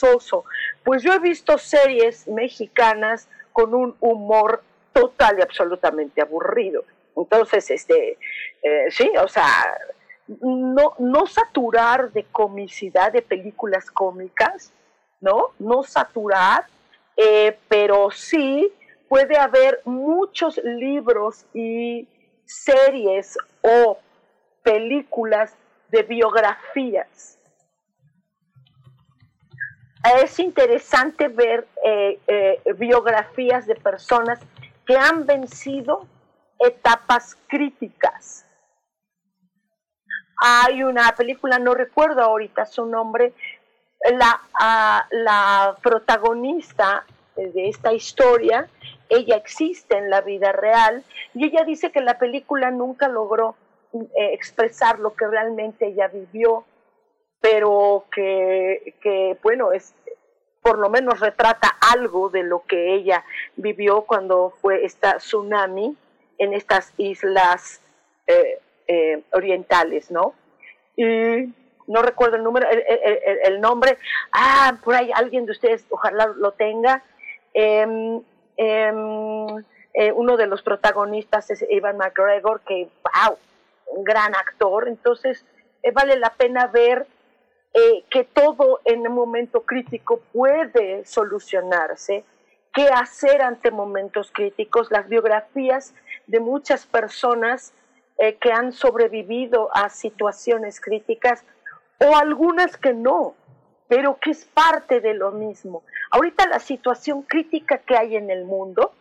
[0.83, 4.63] Pues yo he visto series mexicanas con un humor
[4.93, 6.83] total y absolutamente aburrido.
[7.15, 8.17] Entonces, este,
[8.61, 9.45] eh, sí, o sea,
[10.27, 14.73] no, no saturar de comicidad de películas cómicas,
[15.21, 15.51] ¿no?
[15.59, 16.65] No saturar,
[17.15, 18.71] eh, pero sí
[19.07, 22.07] puede haber muchos libros y
[22.45, 23.97] series o
[24.63, 25.55] películas
[25.89, 27.39] de biografías.
[30.21, 34.39] Es interesante ver eh, eh, biografías de personas
[34.85, 36.05] que han vencido
[36.59, 38.46] etapas críticas
[40.37, 43.33] hay una película, no recuerdo ahorita su nombre,
[44.11, 48.67] la, ah, la protagonista de esta historia,
[49.09, 53.55] ella existe en la vida real y ella dice que la película nunca logró
[53.93, 56.65] eh, expresar lo que realmente ella vivió,
[57.39, 59.93] pero que, que, bueno, es,
[60.61, 63.23] por lo menos retrata algo de lo que ella
[63.55, 65.95] vivió cuando fue esta tsunami
[66.37, 67.81] en estas islas
[68.27, 70.33] eh, eh, orientales, ¿no?
[70.95, 71.53] Y
[71.87, 73.97] no recuerdo el número, el, nombre.
[74.31, 77.03] Ah, por ahí alguien de ustedes, ojalá lo tenga.
[77.53, 78.21] Em,
[78.55, 79.63] em,
[79.93, 83.37] eh, uno de los protagonistas es Ivan McGregor, que, wow,
[83.87, 84.87] un gran actor.
[84.87, 85.45] Entonces,
[85.83, 87.07] eh, vale la pena ver
[88.09, 92.23] que todo en un momento crítico puede solucionarse.
[92.73, 94.89] ¿Qué hacer ante momentos críticos?
[94.89, 95.93] Las biografías
[96.25, 97.73] de muchas personas
[98.17, 101.43] eh, que han sobrevivido a situaciones críticas
[101.99, 103.35] o algunas que no,
[103.87, 105.83] pero que es parte de lo mismo.
[106.11, 108.91] Ahorita la situación crítica que hay en el mundo,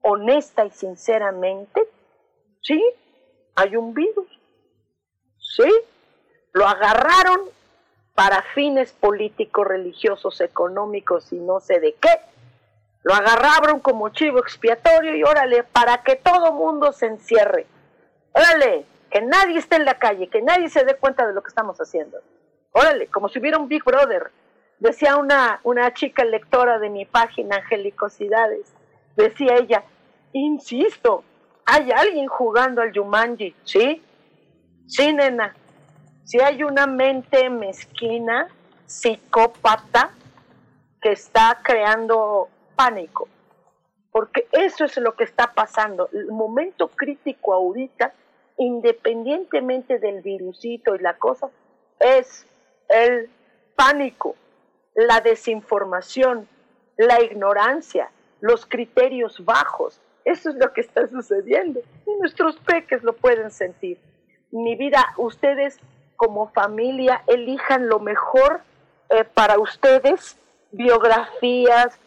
[0.00, 1.88] honesta y sinceramente,
[2.62, 2.82] sí,
[3.54, 4.26] hay un virus,
[5.38, 5.70] sí,
[6.52, 7.40] lo agarraron
[8.14, 12.08] para fines políticos, religiosos, económicos y no sé de qué,
[13.02, 17.66] lo agarraron como chivo expiatorio y órale, para que todo mundo se encierre.
[18.32, 21.48] Órale, que nadie esté en la calle, que nadie se dé cuenta de lo que
[21.48, 22.18] estamos haciendo.
[22.72, 24.30] Órale, como si hubiera un Big Brother.
[24.78, 28.66] Decía una, una chica lectora de mi página, Angelicosidades,
[29.14, 29.84] decía ella,
[30.32, 31.22] insisto,
[31.64, 34.02] hay alguien jugando al Yumanji, ¿sí?
[34.86, 35.54] Sí, nena.
[36.24, 38.48] Si hay una mente mezquina,
[38.86, 40.10] psicópata,
[41.00, 42.48] que está creando
[42.82, 43.28] pánico,
[44.10, 46.08] porque eso es lo que está pasando.
[46.12, 48.12] El momento crítico ahorita,
[48.58, 51.48] independientemente del virusito y la cosa,
[52.00, 52.44] es
[52.88, 53.30] el
[53.76, 54.34] pánico,
[54.94, 56.48] la desinformación,
[56.96, 58.10] la ignorancia,
[58.40, 60.00] los criterios bajos.
[60.24, 61.80] Eso es lo que está sucediendo.
[62.06, 63.98] Y nuestros peques lo pueden sentir.
[64.50, 65.78] Mi vida, ustedes
[66.16, 68.62] como familia elijan lo mejor
[69.10, 70.36] eh, para ustedes,
[70.72, 71.98] biografías,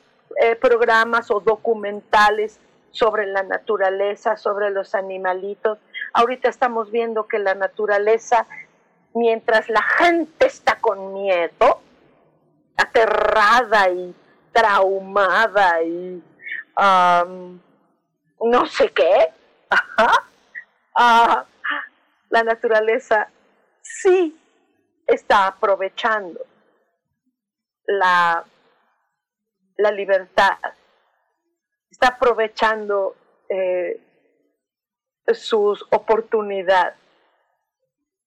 [0.42, 2.60] eh, programas o documentales
[2.92, 5.80] sobre la naturaleza, sobre los animalitos.
[6.14, 8.48] Ahorita estamos viendo que la naturaleza,
[9.14, 11.82] mientras la gente está con miedo,
[12.78, 14.16] aterrada y
[14.52, 16.24] traumada y
[18.42, 19.30] no sé qué,
[20.96, 21.46] ah,
[22.30, 23.30] la naturaleza
[23.82, 24.38] sí
[25.08, 26.40] está aprovechando
[27.86, 28.44] la
[29.78, 30.58] la libertad,
[31.90, 33.16] está aprovechando
[33.50, 34.00] eh,
[35.34, 36.96] sus oportunidades.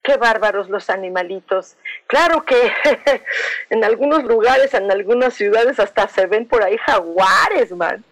[0.02, 1.76] Qué bárbaros los animalitos.
[2.06, 2.72] Claro que
[3.70, 8.04] en algunos lugares, en algunas ciudades hasta se ven por ahí jaguares, man.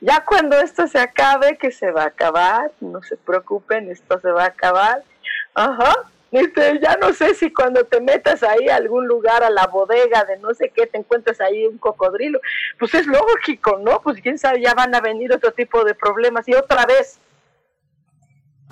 [0.00, 4.30] Ya cuando esto se acabe, que se va a acabar, no se preocupen, esto se
[4.30, 5.02] va a acabar.
[5.54, 10.24] Ajá ya no sé si cuando te metas ahí a algún lugar, a la bodega
[10.24, 12.40] de no sé qué, te encuentras ahí un cocodrilo.
[12.78, 14.00] Pues es lógico, ¿no?
[14.00, 17.18] Pues quién sabe, ya van a venir otro tipo de problemas y otra vez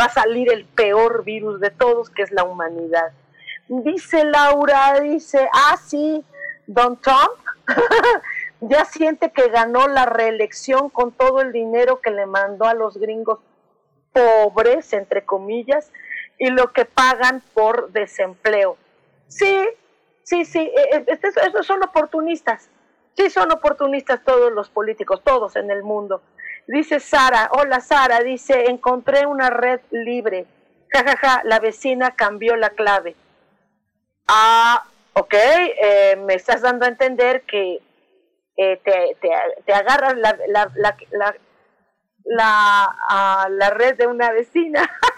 [0.01, 3.13] va a salir el peor virus de todos, que es la humanidad.
[3.69, 6.25] Dice Laura, dice, ah, sí,
[6.67, 7.33] Don Trump
[8.61, 12.97] ya siente que ganó la reelección con todo el dinero que le mandó a los
[12.97, 13.41] gringos
[14.13, 15.93] pobres, entre comillas,
[16.39, 18.77] y lo que pagan por desempleo.
[19.27, 19.69] Sí,
[20.23, 22.71] sí, sí, eh, eh, estos, son oportunistas.
[23.17, 26.23] Sí, son oportunistas todos los políticos, todos en el mundo.
[26.69, 30.47] Dice Sara, hola Sara, dice, encontré una red libre.
[30.93, 33.17] Ja, ja, ja, la vecina cambió la clave.
[34.29, 34.85] Ah,
[35.15, 37.81] ok, eh, me estás dando a entender que
[38.57, 39.31] eh, te, te,
[39.65, 41.37] te, agarras la, la, la, la,
[42.25, 44.89] la, la red de una vecina.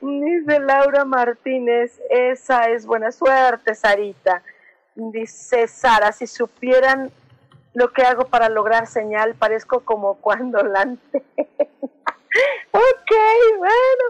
[0.00, 4.42] Dice Laura Martínez, esa es buena suerte, Sarita.
[4.94, 7.10] Dice Sara, si supieran
[7.72, 10.82] lo que hago para lograr señal, parezco como cuando la
[12.70, 13.12] ok,
[13.58, 14.04] bueno,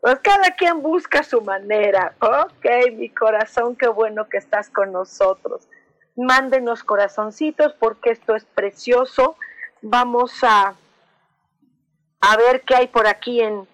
[0.00, 2.14] pues cada quien busca su manera.
[2.20, 5.68] Ok, mi corazón, qué bueno que estás con nosotros.
[6.16, 9.36] Mándenos corazoncitos porque esto es precioso.
[9.82, 10.74] Vamos a,
[12.20, 13.66] a ver qué hay por aquí en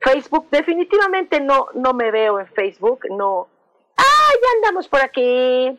[0.00, 0.48] Facebook.
[0.50, 3.48] Definitivamente no, no me veo en Facebook, no.
[3.96, 5.78] Ah, ya andamos por aquí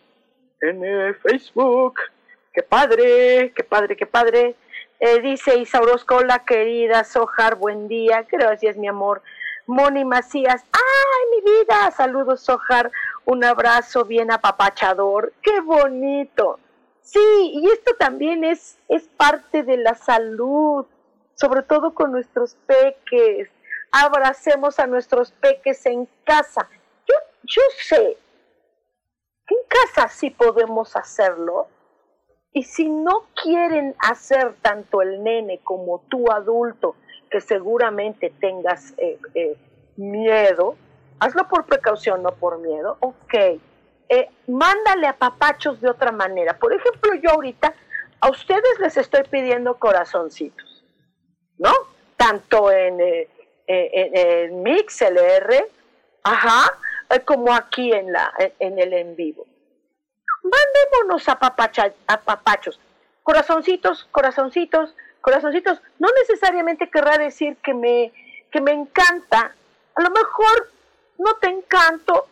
[0.62, 2.00] en Facebook.
[2.54, 4.56] Qué padre, qué padre, qué padre.
[5.00, 8.26] Eh, dice Isaurosco, hola querida Sojar, buen día.
[8.32, 9.22] Gracias, mi amor.
[9.68, 11.92] Moni Macías, ¡ay, mi vida!
[11.92, 12.92] Saludos, Sojar.
[13.26, 15.34] Un abrazo bien apapachador.
[15.42, 16.60] ¡Qué bonito!
[17.02, 17.20] Sí,
[17.54, 20.86] y esto también es, es parte de la salud,
[21.36, 23.50] sobre todo con nuestros peques.
[23.92, 26.70] Abracemos a nuestros peques en casa.
[27.08, 28.18] Yo, yo sé
[29.48, 31.68] en casa sí podemos hacerlo.
[32.54, 36.96] Y si no quieren hacer tanto el nene como tú adulto,
[37.30, 39.56] que seguramente tengas eh, eh,
[39.98, 40.76] miedo,
[41.20, 43.34] hazlo por precaución, no por miedo, ok.
[44.10, 46.58] Eh, mándale a papachos de otra manera.
[46.58, 47.74] Por ejemplo, yo ahorita
[48.22, 50.84] a ustedes les estoy pidiendo corazoncitos,
[51.58, 51.72] ¿no?
[52.16, 53.00] Tanto en,
[53.68, 55.70] en, en MixLR,
[56.24, 56.78] ajá,
[57.10, 59.46] eh, como aquí en, la, en el en vivo.
[60.44, 62.80] Mandémonos a, a papachos.
[63.24, 65.82] Corazoncitos, corazoncitos, corazoncitos.
[66.00, 68.14] No necesariamente querrá decir que me,
[68.52, 69.54] que me encanta.
[69.96, 70.70] A lo mejor
[71.18, 72.28] no te encanto,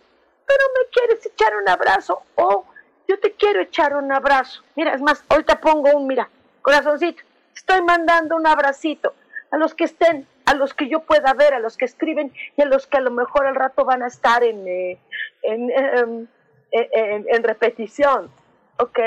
[0.46, 2.24] pero me quieres echar un abrazo.
[2.36, 2.66] O
[3.08, 4.64] yo te quiero echar un abrazo.
[4.76, 6.30] Mira, es más, ahorita pongo un, mira,
[6.62, 7.24] corazoncito.
[7.56, 9.14] Estoy mandando un abracito
[9.52, 12.62] a los que estén a los que yo pueda ver, a los que escriben y
[12.62, 15.00] a los que a lo mejor al rato van a estar en, eh,
[15.42, 16.28] en, em,
[16.72, 18.30] en, en, repetición.
[18.78, 19.00] ¿Ok?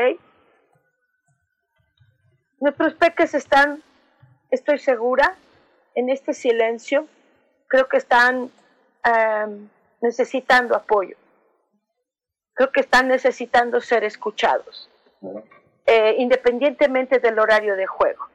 [2.61, 3.82] Nuestros peques están,
[4.51, 5.36] estoy segura,
[5.95, 7.07] en este silencio,
[7.66, 8.51] creo que están
[9.05, 9.68] um,
[10.01, 11.16] necesitando apoyo.
[12.55, 14.91] Creo que están necesitando ser escuchados,
[15.86, 18.28] eh, independientemente del horario de juego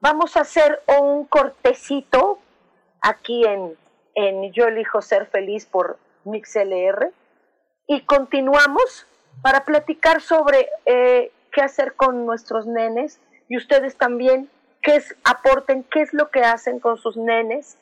[0.00, 2.38] vamos a hacer un cortecito
[3.00, 3.76] aquí en,
[4.14, 7.12] en Yo elijo ser feliz por MixLR
[7.86, 9.06] y continuamos
[9.42, 14.50] para platicar sobre eh, qué hacer con nuestros nenes y ustedes también
[14.82, 17.78] qué es, aporten qué es lo que hacen con sus nenes,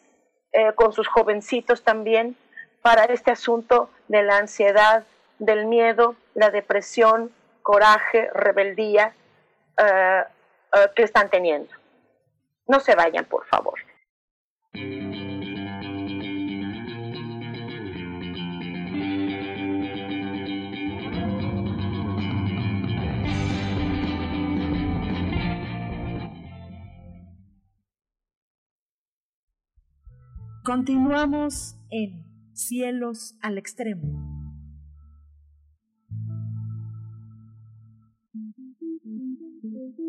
[0.52, 2.36] eh, con sus jovencitos también
[2.82, 5.04] para este asunto de la ansiedad,
[5.38, 9.14] del miedo, la depresión, coraje, rebeldía
[9.76, 10.24] eh,
[10.94, 11.70] que están teniendo.
[12.68, 13.78] No se vayan, por favor.
[30.64, 34.35] Continuamos en Cielos al Extremo.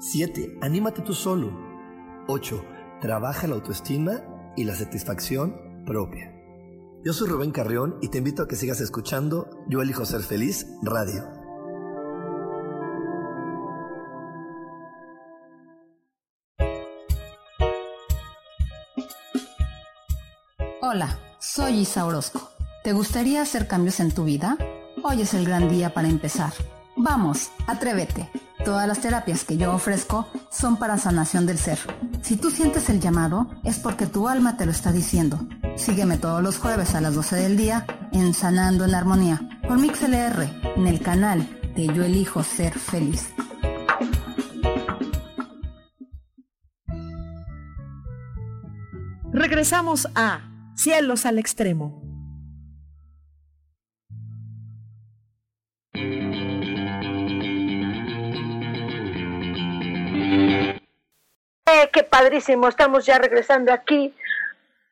[0.00, 0.58] 7.
[0.60, 1.50] Anímate tú solo.
[2.28, 2.64] 8.
[3.00, 6.32] Trabaja la autoestima y la satisfacción propia.
[7.04, 10.66] Yo soy Rubén Carrión y te invito a que sigas escuchando Yo elijo ser feliz
[10.82, 11.24] radio.
[20.80, 22.48] Hola, soy Isa Orozco.
[22.84, 24.56] ¿Te gustaría hacer cambios en tu vida?
[25.02, 26.52] Hoy es el gran día para empezar.
[26.96, 28.30] Vamos, atrévete.
[28.68, 31.78] Todas las terapias que yo ofrezco son para sanación del ser.
[32.20, 35.48] Si tú sientes el llamado, es porque tu alma te lo está diciendo.
[35.76, 40.76] Sígueme todos los jueves a las 12 del día en Sanando en Armonía por MixLR
[40.76, 43.30] en el canal de Yo Elijo Ser Feliz.
[49.32, 50.42] Regresamos a
[50.76, 52.07] Cielos al Extremo.
[62.18, 64.12] Padrísimo, estamos ya regresando aquí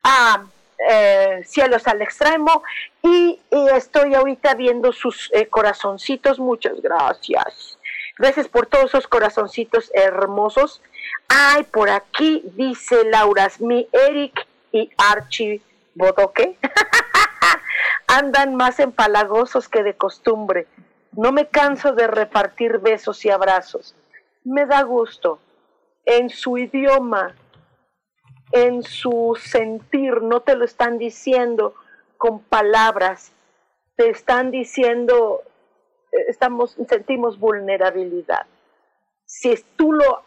[0.01, 0.45] a
[0.89, 2.63] eh, Cielos al Extremo
[3.01, 3.41] y,
[3.75, 7.77] estoy ahorita viendo sus eh, corazoncitos, muchas gracias.
[8.17, 10.81] Gracias por todos esos corazoncitos hermosos.
[11.27, 15.61] Ay, por aquí dice Laura, mi Eric y Archie
[15.95, 16.57] Bodoque
[18.07, 20.65] andan más empalagosos que de costumbre.
[21.11, 23.95] No me canso de repartir besos y abrazos.
[24.45, 25.41] Me da gusto
[26.07, 27.35] en su idioma,
[28.53, 31.75] en su sentir, no te lo están diciendo
[32.17, 33.33] con palabras,
[33.97, 35.43] te están diciendo,
[36.13, 38.45] eh, estamos, sentimos vulnerabilidad.
[39.25, 40.23] Si tú lo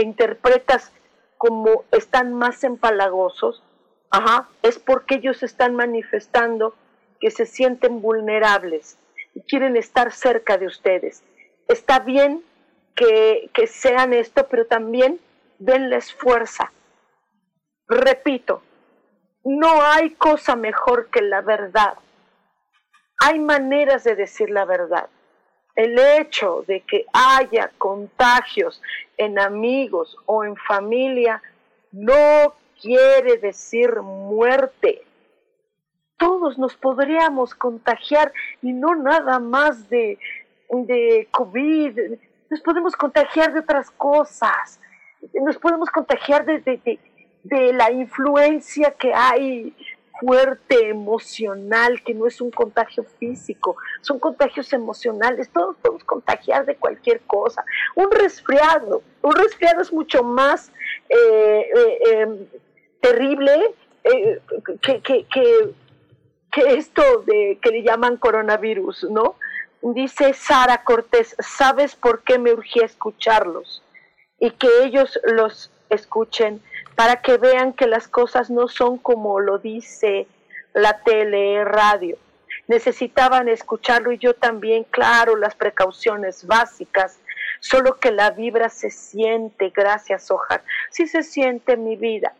[0.00, 0.92] interpretas
[1.38, 3.62] como están más empalagosos,
[4.10, 6.74] ajá, es porque ellos están manifestando
[7.20, 8.98] que se sienten vulnerables
[9.32, 11.22] y quieren estar cerca de ustedes.
[11.68, 12.42] Está bien
[12.94, 15.20] que, sean esto, pero también
[15.58, 16.72] denles fuerza.
[17.88, 18.62] Repito,
[19.44, 21.94] no hay cosa mejor que la verdad.
[23.20, 25.08] Hay maneras de decir la verdad.
[25.74, 28.80] El hecho de que haya contagios
[29.16, 31.42] en amigos o en familia
[31.90, 35.02] no quiere decir muerte.
[36.16, 38.32] Todos nos podríamos contagiar
[38.62, 40.18] y no nada más de,
[40.70, 42.18] de COVID,
[42.50, 44.80] nos podemos contagiar de otras cosas,
[45.32, 46.60] nos podemos contagiar de,
[47.42, 49.74] de, la influencia que hay
[50.20, 56.76] fuerte, emocional, que no es un contagio físico, son contagios emocionales, todos podemos contagiar de
[56.76, 57.64] cualquier cosa.
[57.94, 60.72] Un resfriado, un resfriado es mucho más
[61.08, 62.46] eh, eh, em,
[63.00, 63.74] terrible
[64.04, 64.40] eh,
[64.80, 65.74] que, que, que,
[66.52, 69.36] que, esto de que le llaman coronavirus, ¿no?
[69.92, 73.82] Dice Sara Cortés, ¿sabes por qué me urgía escucharlos?
[74.38, 76.62] Y que ellos los escuchen
[76.94, 80.26] para que vean que las cosas no son como lo dice
[80.72, 82.16] la tele, radio.
[82.66, 87.20] Necesitaban escucharlo y yo también, claro, las precauciones básicas,
[87.60, 90.64] solo que la vibra se siente, gracias, Ojar.
[90.88, 92.32] Sí se siente mi vida,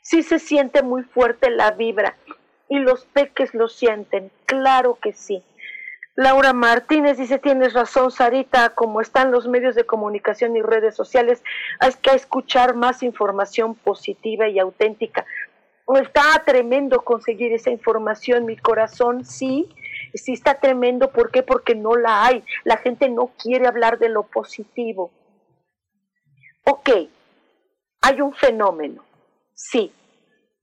[0.00, 2.14] sí se siente muy fuerte la vibra
[2.68, 5.42] y los peques lo sienten, claro que sí.
[6.16, 11.44] Laura Martínez dice, tienes razón, Sarita, como están los medios de comunicación y redes sociales,
[11.78, 15.26] hay que escuchar más información positiva y auténtica.
[16.00, 19.68] Está tremendo conseguir esa información, mi corazón, sí,
[20.14, 21.12] sí está tremendo.
[21.12, 21.42] ¿Por qué?
[21.42, 22.42] Porque no la hay.
[22.64, 25.12] La gente no quiere hablar de lo positivo.
[26.64, 26.90] Ok,
[28.00, 29.04] hay un fenómeno,
[29.52, 29.92] sí.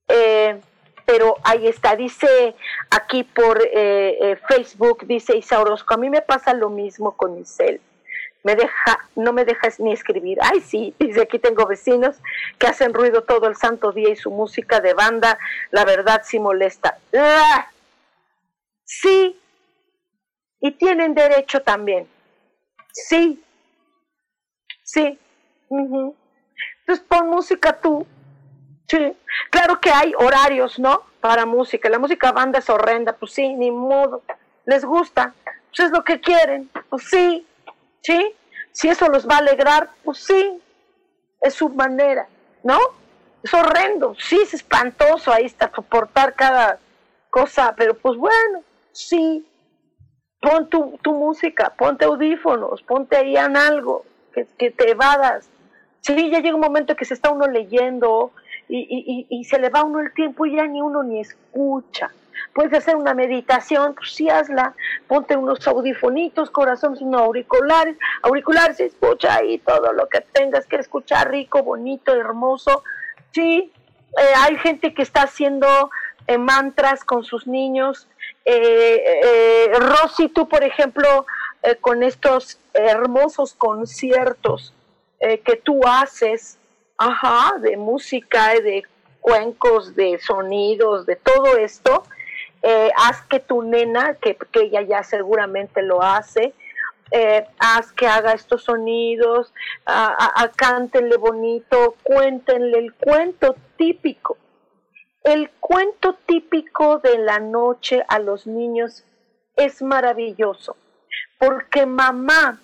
[0.08, 0.60] Eh,
[1.06, 2.54] pero ahí está, dice
[2.90, 7.34] aquí por eh, eh, Facebook, dice Isa Orozco, a mí me pasa lo mismo con
[7.34, 7.44] mi.
[8.42, 10.38] Me deja, no me dejas ni escribir.
[10.42, 12.16] Ay, sí, dice aquí tengo vecinos
[12.58, 15.38] que hacen ruido todo el santo día y su música de banda,
[15.70, 16.98] la verdad sí molesta.
[17.16, 17.70] ¡Ah!
[18.84, 19.40] Sí,
[20.60, 22.06] y tienen derecho también.
[22.92, 23.42] Sí,
[24.82, 25.18] sí.
[25.70, 28.06] Entonces pon música tú
[28.86, 29.16] Sí,
[29.50, 31.02] claro que hay horarios, ¿no?
[31.20, 31.88] Para música.
[31.88, 34.22] La música banda es horrenda, pues sí, ni modo.
[34.66, 35.34] Les gusta,
[35.68, 37.46] pues es lo que quieren, pues sí,
[38.02, 38.34] ¿sí?
[38.72, 40.62] Si eso los va a alegrar, pues sí,
[41.40, 42.26] es su manera,
[42.62, 42.78] ¿no?
[43.42, 46.78] Es horrendo, sí, es espantoso ahí está soportar cada
[47.28, 48.62] cosa, pero pues bueno,
[48.92, 49.46] sí,
[50.40, 55.50] pon tu, tu música, ponte audífonos, ponte ahí en algo, que, que te evadas.
[56.00, 58.32] Sí, ya llega un momento que se está uno leyendo
[58.68, 62.10] y, y, y, se le va uno el tiempo y ya ni uno ni escucha.
[62.52, 64.74] Puedes hacer una meditación, pues sí hazla,
[65.06, 71.30] ponte unos audifonitos, corazones, unos auriculares, auriculares, escucha ahí todo lo que tengas que escuchar,
[71.30, 72.82] rico, bonito, hermoso.
[73.32, 73.72] Sí,
[74.18, 75.90] eh, hay gente que está haciendo
[76.26, 78.08] eh, mantras con sus niños.
[78.44, 81.26] Eh, eh, Rosy, tú, por ejemplo,
[81.80, 84.74] con estos hermosos conciertos
[85.18, 86.58] que tú haces,
[86.98, 88.84] ajá, de música, de
[89.20, 92.04] cuencos, de sonidos, de todo esto,
[92.62, 96.54] eh, haz que tu nena, que, que, ella ya seguramente lo hace,
[97.10, 99.52] eh, haz que haga estos sonidos,
[99.86, 104.36] a, cántenle bonito, cuéntenle el cuento típico.
[105.22, 109.04] El cuento típico de la noche a los niños
[109.56, 110.76] es maravilloso,
[111.38, 112.60] porque mamá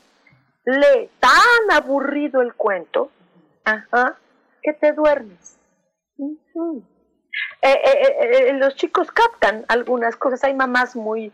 [0.65, 3.11] lee tan aburrido el cuento,
[3.71, 4.19] ajá,
[4.63, 5.59] que te duermes.
[6.17, 6.85] Uh -huh.
[7.63, 10.45] Eh, eh, eh, los chicos captan algunas cosas.
[10.45, 11.33] Hay mamás muy,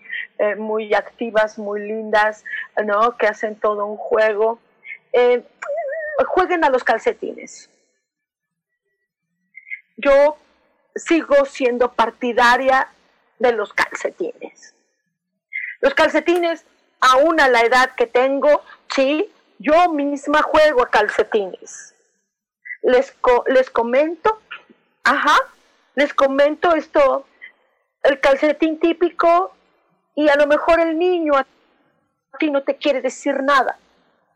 [0.57, 2.45] muy activas, muy lindas,
[2.85, 3.17] ¿no?
[3.17, 4.59] Que hacen todo un juego.
[6.27, 7.71] jueguen a los calcetines.
[9.97, 10.37] Yo
[10.95, 12.89] sigo siendo partidaria
[13.39, 14.75] de los calcetines.
[15.81, 16.67] Los calcetines,
[17.01, 18.63] aún a la edad que tengo,
[18.95, 21.96] sí, yo misma juego a calcetines.
[22.87, 23.13] Les,
[23.49, 24.39] les comento,
[25.03, 25.37] ajá,
[25.97, 27.27] les comento esto,
[28.05, 29.51] el calcetín típico
[30.15, 31.45] y a lo mejor el niño a
[32.39, 33.81] ti no te quiere decir nada,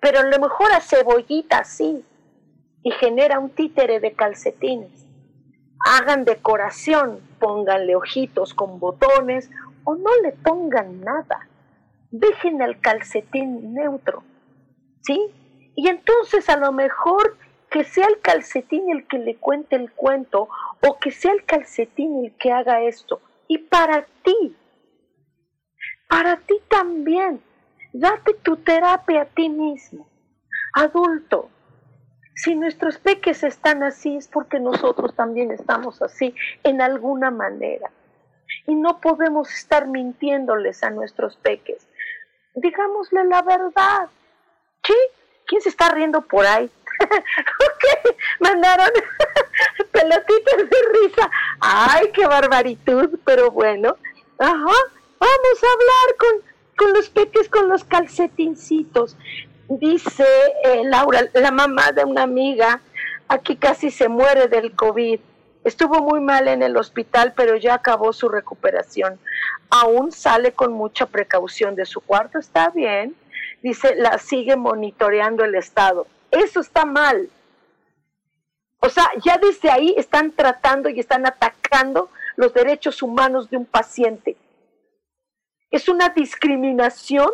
[0.00, 2.04] pero a lo mejor a cebollita sí
[2.82, 5.06] y genera un títere de calcetines.
[5.86, 9.48] Hagan decoración, pónganle ojitos con botones
[9.84, 11.48] o no le pongan nada.
[12.10, 14.24] Dejen el calcetín neutro,
[15.02, 15.30] ¿sí?
[15.76, 17.36] Y entonces a lo mejor
[17.70, 20.48] que sea el calcetín el que le cuente el cuento
[20.80, 23.20] o que sea el calcetín el que haga esto.
[23.46, 24.56] Y para ti,
[26.08, 27.40] para ti también,
[27.92, 30.08] date tu terapia a ti mismo.
[30.74, 31.48] Adulto,
[32.34, 37.90] si nuestros peques están así es porque nosotros también estamos así en alguna manera.
[38.66, 41.88] Y no podemos estar mintiéndoles a nuestros peques.
[42.54, 44.08] Digámosle la verdad.
[44.82, 44.94] ¿Sí?
[45.50, 46.70] ¿Quién se está riendo por ahí?
[47.00, 48.88] ok, mandaron
[49.90, 51.28] pelotitas de risa.
[51.58, 53.96] Ay, qué barbaritud, pero bueno.
[54.38, 56.28] Ajá, vamos a hablar con,
[56.76, 59.16] con los peques con los calcetincitos.
[59.68, 60.24] Dice
[60.62, 62.80] eh, Laura, la mamá de una amiga,
[63.26, 65.18] aquí casi se muere del COVID.
[65.64, 69.18] Estuvo muy mal en el hospital, pero ya acabó su recuperación.
[69.68, 73.16] Aún sale con mucha precaución de su cuarto, está bien.
[73.62, 76.06] Dice, la sigue monitoreando el estado.
[76.30, 77.28] Eso está mal.
[78.80, 83.66] O sea, ya desde ahí están tratando y están atacando los derechos humanos de un
[83.66, 84.36] paciente.
[85.70, 87.28] Es una discriminación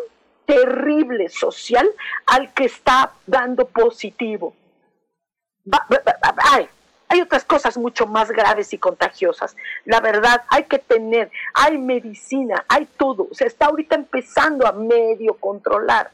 [0.45, 1.89] terrible social
[2.27, 4.55] al que está dando positivo.
[6.39, 6.69] Ay,
[7.09, 9.57] hay otras cosas mucho más graves y contagiosas.
[9.85, 13.29] La verdad, hay que tener, hay medicina, hay todo.
[13.31, 16.11] O sea, está ahorita empezando a medio controlar.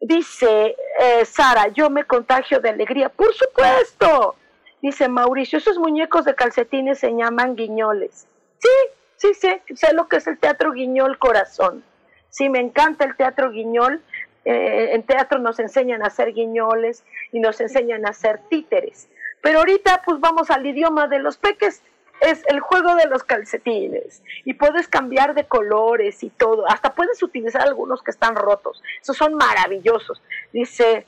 [0.00, 3.08] Dice eh, Sara, yo me contagio de alegría.
[3.08, 4.36] Por supuesto.
[4.80, 8.28] Dice Mauricio, esos muñecos de calcetines se llaman guiñoles.
[8.58, 8.68] Sí,
[9.16, 11.82] sí, sé, sé lo que es el teatro guiñol corazón.
[12.30, 14.02] Sí, me encanta el teatro guiñol.
[14.44, 19.08] Eh, en teatro nos enseñan a hacer guiñoles y nos enseñan a hacer títeres.
[19.42, 21.82] Pero ahorita pues vamos al idioma de los peques.
[22.20, 24.22] Es el juego de los calcetines.
[24.44, 29.16] Y puedes cambiar de colores y todo, hasta puedes utilizar algunos que están rotos, esos
[29.16, 30.20] son maravillosos,
[30.52, 31.06] dice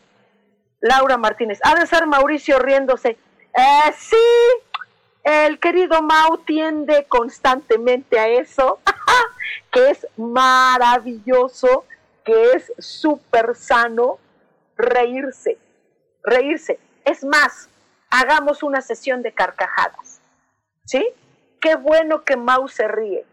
[0.80, 3.18] Laura Martínez, ha de ser Mauricio riéndose,
[3.54, 4.16] eh, sí,
[5.24, 8.78] el querido Mau tiende constantemente a eso,
[9.72, 11.84] que es maravilloso,
[12.24, 14.18] que es súper sano
[14.76, 15.58] reírse,
[16.22, 17.69] reírse, es más,
[18.10, 20.20] hagamos una sesión de carcajadas
[20.84, 21.08] ¿Sí?
[21.60, 23.24] Qué bueno que Mau se ríe.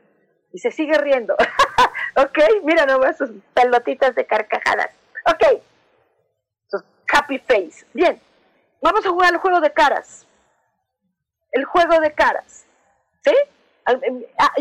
[0.54, 1.36] Y se sigue riendo.
[2.16, 4.92] ok, mira nomás sus pelotitas de carcajadas.
[5.26, 5.62] Ok,
[6.68, 7.86] sus happy face.
[7.94, 8.22] Bien,
[8.82, 10.28] vamos a jugar el juego de caras.
[11.52, 12.68] El juego de caras.
[13.24, 13.34] ¿Sí?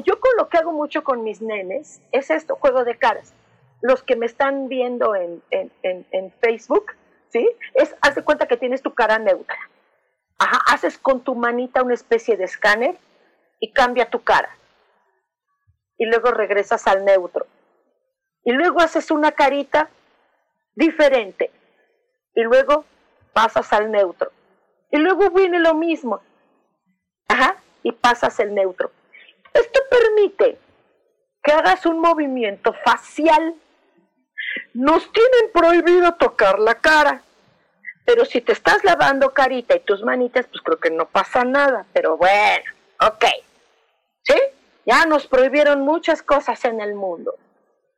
[0.05, 3.35] Yo con lo que hago mucho con mis nenes es esto, juego de caras.
[3.83, 6.93] los que me están viendo en, en, en, Facebook,
[7.29, 7.47] ¿sí?
[7.75, 9.59] Es, haz de cuenta que tienes tu cara neutra.
[10.39, 12.99] Ajá, haces con tu manita una especie de escáner
[13.61, 14.57] y cambia tu cara.
[15.99, 17.47] Y luego regresas al neutro.
[18.45, 19.89] Y luego haces una carita
[20.74, 21.51] diferente.
[22.34, 22.84] Y luego
[23.32, 24.30] pasas al neutro.
[24.91, 26.20] Y luego viene lo mismo.
[27.28, 28.91] Ajá, y pasas el neutro.
[29.53, 30.59] Esto permite
[31.43, 33.55] que hagas un movimiento facial.
[34.74, 37.22] Nos tienen prohibido tocar la cara.
[38.07, 41.84] Pero si te estás lavando carita y tus manitas, pues creo que no pasa nada.
[41.92, 42.64] Pero bueno,
[43.00, 43.24] ok.
[44.22, 44.34] ¿Sí?
[44.86, 47.34] Ya nos prohibieron muchas cosas en el mundo.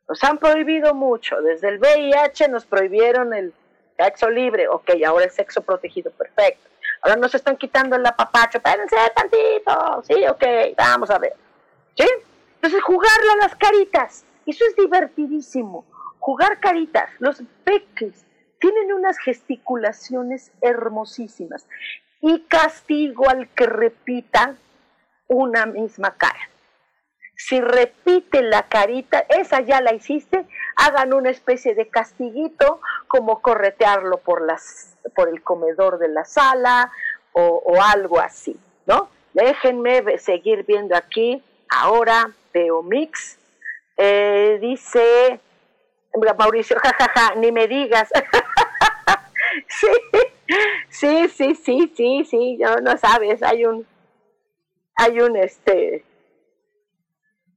[0.09, 1.42] Nos han prohibido mucho.
[1.42, 3.52] Desde el VIH nos prohibieron el
[3.98, 4.66] sexo libre.
[4.68, 6.11] Ok, ahora el sexo protegido.
[6.12, 6.66] Perfecto.
[7.02, 8.56] Ahora nos están quitando el apapacho.
[8.59, 10.02] Espérense tantito.
[10.04, 11.34] Sí, ok, vamos a ver.
[11.94, 12.09] ¿Sí?
[12.54, 14.24] Entonces, jugarlo a las caritas.
[14.46, 15.84] Eso es divertidísimo.
[16.18, 17.11] Jugar caritas.
[17.18, 18.24] Los peques
[18.59, 21.66] tienen unas gesticulaciones hermosísimas.
[22.20, 24.56] Y castigo al que repita
[25.28, 26.50] una misma cara.
[27.36, 30.44] Si repite la carita, esa ya la hiciste,
[30.74, 36.90] hagan una especie de castiguito, como corretearlo por, las, por el comedor de la sala
[37.32, 39.09] o, algo así, ¿no?
[39.32, 41.40] Déjenme seguir viendo aquí.
[41.68, 43.38] Ahora veo mix.
[43.96, 45.40] Eh, dice
[46.39, 48.09] Mauricio, jajaja, ni me digas.
[49.69, 49.87] sí,
[50.89, 53.87] sí, sí, sí, sí, sí, no, no sabes, hay un,
[54.97, 56.05] hay un, este,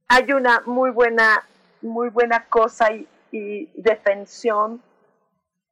[0.08, 1.46] hay una muy buena,
[1.80, 3.08] muy buena cosa y,
[3.74, 4.82] defensión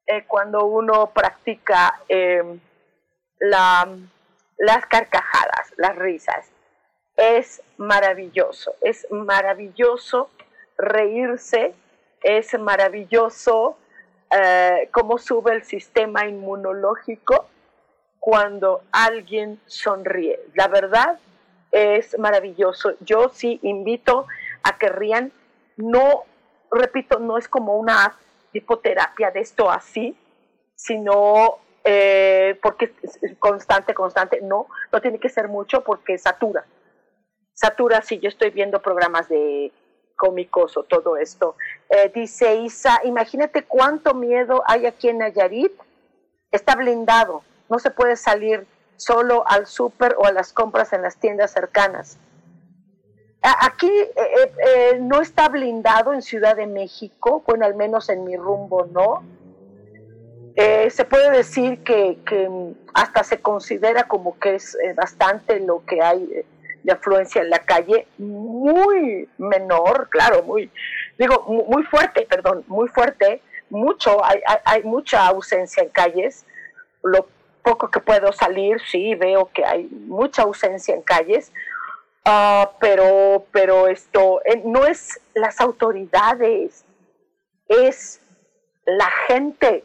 [0.07, 2.59] eh, cuando uno practica em,
[3.39, 3.87] la,
[4.57, 6.49] las carcajadas, las risas.
[7.15, 10.31] Es maravilloso, es maravilloso
[10.77, 11.75] reírse,
[12.21, 13.77] es maravilloso
[14.29, 17.47] eh, cómo sube el sistema inmunológico
[18.19, 20.39] cuando alguien sonríe.
[20.53, 21.19] La verdad
[21.71, 22.93] es maravilloso.
[22.99, 24.27] Yo sí invito
[24.63, 25.31] a que rían.
[25.77, 26.23] No,
[26.71, 28.15] repito, no es como una
[28.53, 30.15] hipoterapia de esto así,
[30.75, 34.39] sino eh, porque es constante, constante.
[34.41, 36.65] No, no tiene que ser mucho porque satura.
[37.53, 39.71] Satura si yo estoy viendo programas de
[40.21, 41.55] cómicos o todo esto.
[41.89, 45.71] Eh, dice Isa, imagínate cuánto miedo hay aquí en Nayarit.
[46.51, 48.67] Está blindado, no se puede salir
[48.97, 52.19] solo al súper o a las compras en las tiendas cercanas.
[53.41, 58.37] Aquí eh, eh, no está blindado en Ciudad de México, bueno, al menos en mi
[58.37, 59.23] rumbo no.
[60.55, 62.47] se puede decir que, que,
[62.93, 66.45] hasta se considera como que es bastante lo que hay
[66.83, 70.71] de afluencia en la calle, muy menor, claro, muy,
[71.17, 76.45] digo, muy fuerte, perdón, muy fuerte, mucho, hay, hay, mucha ausencia en calles,
[77.03, 77.27] lo
[77.63, 81.51] poco que puedo salir, sí, veo que hay mucha ausencia en calles,
[82.25, 86.85] uh, pero, pero esto eh, no es las autoridades,
[87.67, 88.21] es
[88.85, 89.83] la gente.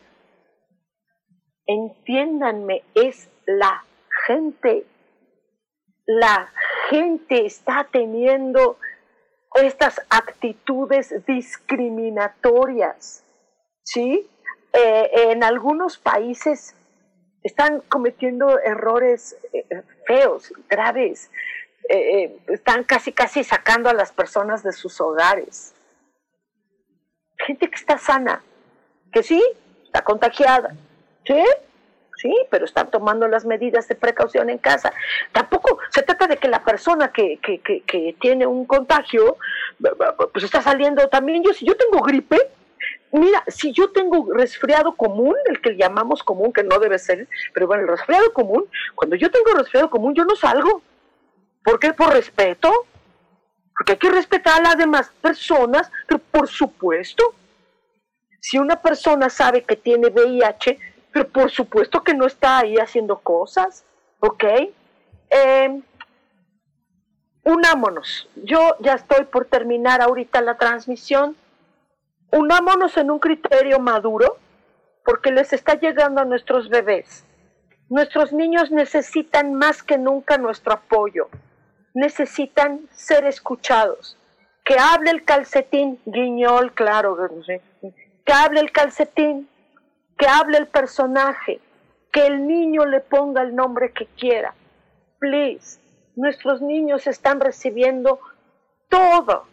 [1.67, 3.85] Entiéndanme, es la
[4.27, 4.87] gente.
[6.07, 6.53] La
[6.91, 8.79] gente está teniendo
[9.55, 13.25] estas actitudes discriminatorias,
[13.83, 14.29] ¿sí?
[14.73, 16.75] Eh, en algunos países
[17.43, 19.65] están cometiendo errores eh,
[20.07, 21.31] feos, graves,
[21.89, 25.75] eh, están casi casi sacando a las personas de sus hogares.
[27.47, 28.43] Gente que está sana,
[29.13, 29.43] que sí,
[29.85, 30.75] está contagiada,
[31.25, 31.43] ¿sí?
[32.17, 34.93] Sí, pero están tomando las medidas de precaución en casa.
[35.33, 39.37] Tampoco se trata de que la persona que, que, que, tiene un contagio,
[40.33, 41.43] pues está saliendo también.
[41.43, 42.39] Yo, si yo tengo gripe,
[43.13, 47.67] mira, si yo tengo resfriado común, el que llamamos común, que no debe ser, pero
[47.67, 48.65] bueno, el resfriado común,
[48.95, 50.83] cuando yo tengo resfriado común, yo no salgo.
[51.63, 51.93] ¿Por qué?
[51.93, 52.71] Por respeto.
[53.77, 57.35] Porque hay que respetar a las demás personas, pero por supuesto,
[58.41, 60.79] si una persona sabe que tiene VIH,
[61.17, 63.87] pero por supuesto que no está ahí haciendo cosas,
[64.21, 64.45] ¿ok?
[65.31, 65.81] Eh,
[67.43, 68.29] unámonos.
[68.45, 71.35] Yo ya estoy por terminar ahorita la transmisión.
[72.31, 74.37] Unámonos en un criterio maduro
[75.07, 77.25] porque les está llegando a nuestros bebés.
[77.89, 81.31] Nuestros niños necesitan más que nunca nuestro apoyo.
[81.95, 84.19] Necesitan ser escuchados.
[84.67, 87.17] Que hable el calcetín, guiñol, claro,
[88.27, 89.49] que hable el calcetín,
[90.17, 91.61] que hable el personaje,
[92.13, 94.55] que el niño le ponga el nombre que quiera.
[95.19, 95.81] Please,
[96.15, 98.21] nuestros niños están recibiendo
[98.89, 99.45] todo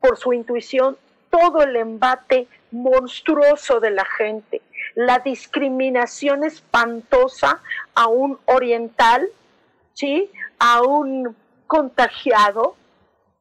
[0.00, 0.96] por su intuición,
[1.30, 4.62] todo el embate monstruoso de la gente,
[4.94, 7.62] la discriminación espantosa
[7.94, 9.28] a un oriental,
[9.92, 10.30] ¿sí?
[10.58, 11.36] A un
[11.66, 12.76] contagiado,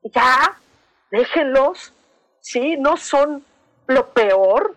[0.03, 0.57] ya,
[1.12, 1.93] déjenlos,
[2.41, 2.78] ¿sí?
[2.78, 3.43] No son
[3.88, 4.76] lo peor.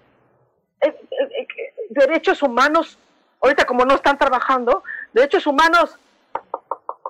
[0.80, 1.46] Eh, eh, eh,
[1.92, 2.98] derechos humanos,
[3.40, 4.82] ahorita como no están trabajando,
[5.12, 5.98] derechos humanos,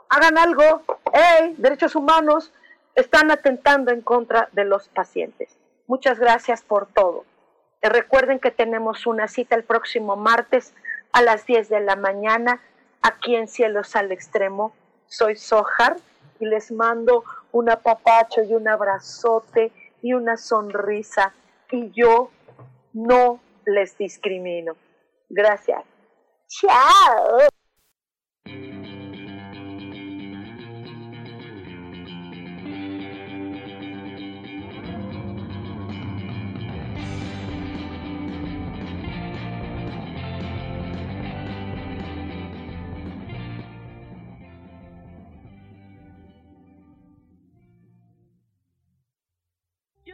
[0.09, 2.53] hagan algo, hey, derechos humanos,
[2.95, 5.59] están atentando en contra de los pacientes.
[5.87, 7.25] Muchas gracias por todo.
[7.81, 10.73] recuerden que tenemos una cita el próximo martes
[11.13, 12.61] a las 10 de la mañana
[13.01, 14.73] aquí en Cielos al Extremo.
[15.07, 15.97] Soy Sojar
[16.39, 21.35] y les mando un apapacho y un abrazote y una sonrisa
[21.71, 22.31] y yo
[22.93, 24.77] no les discrimino.
[25.29, 25.85] Gracias.
[26.49, 27.49] Chao.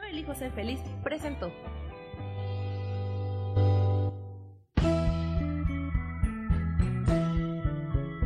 [0.09, 1.53] elijo ser feliz presentó.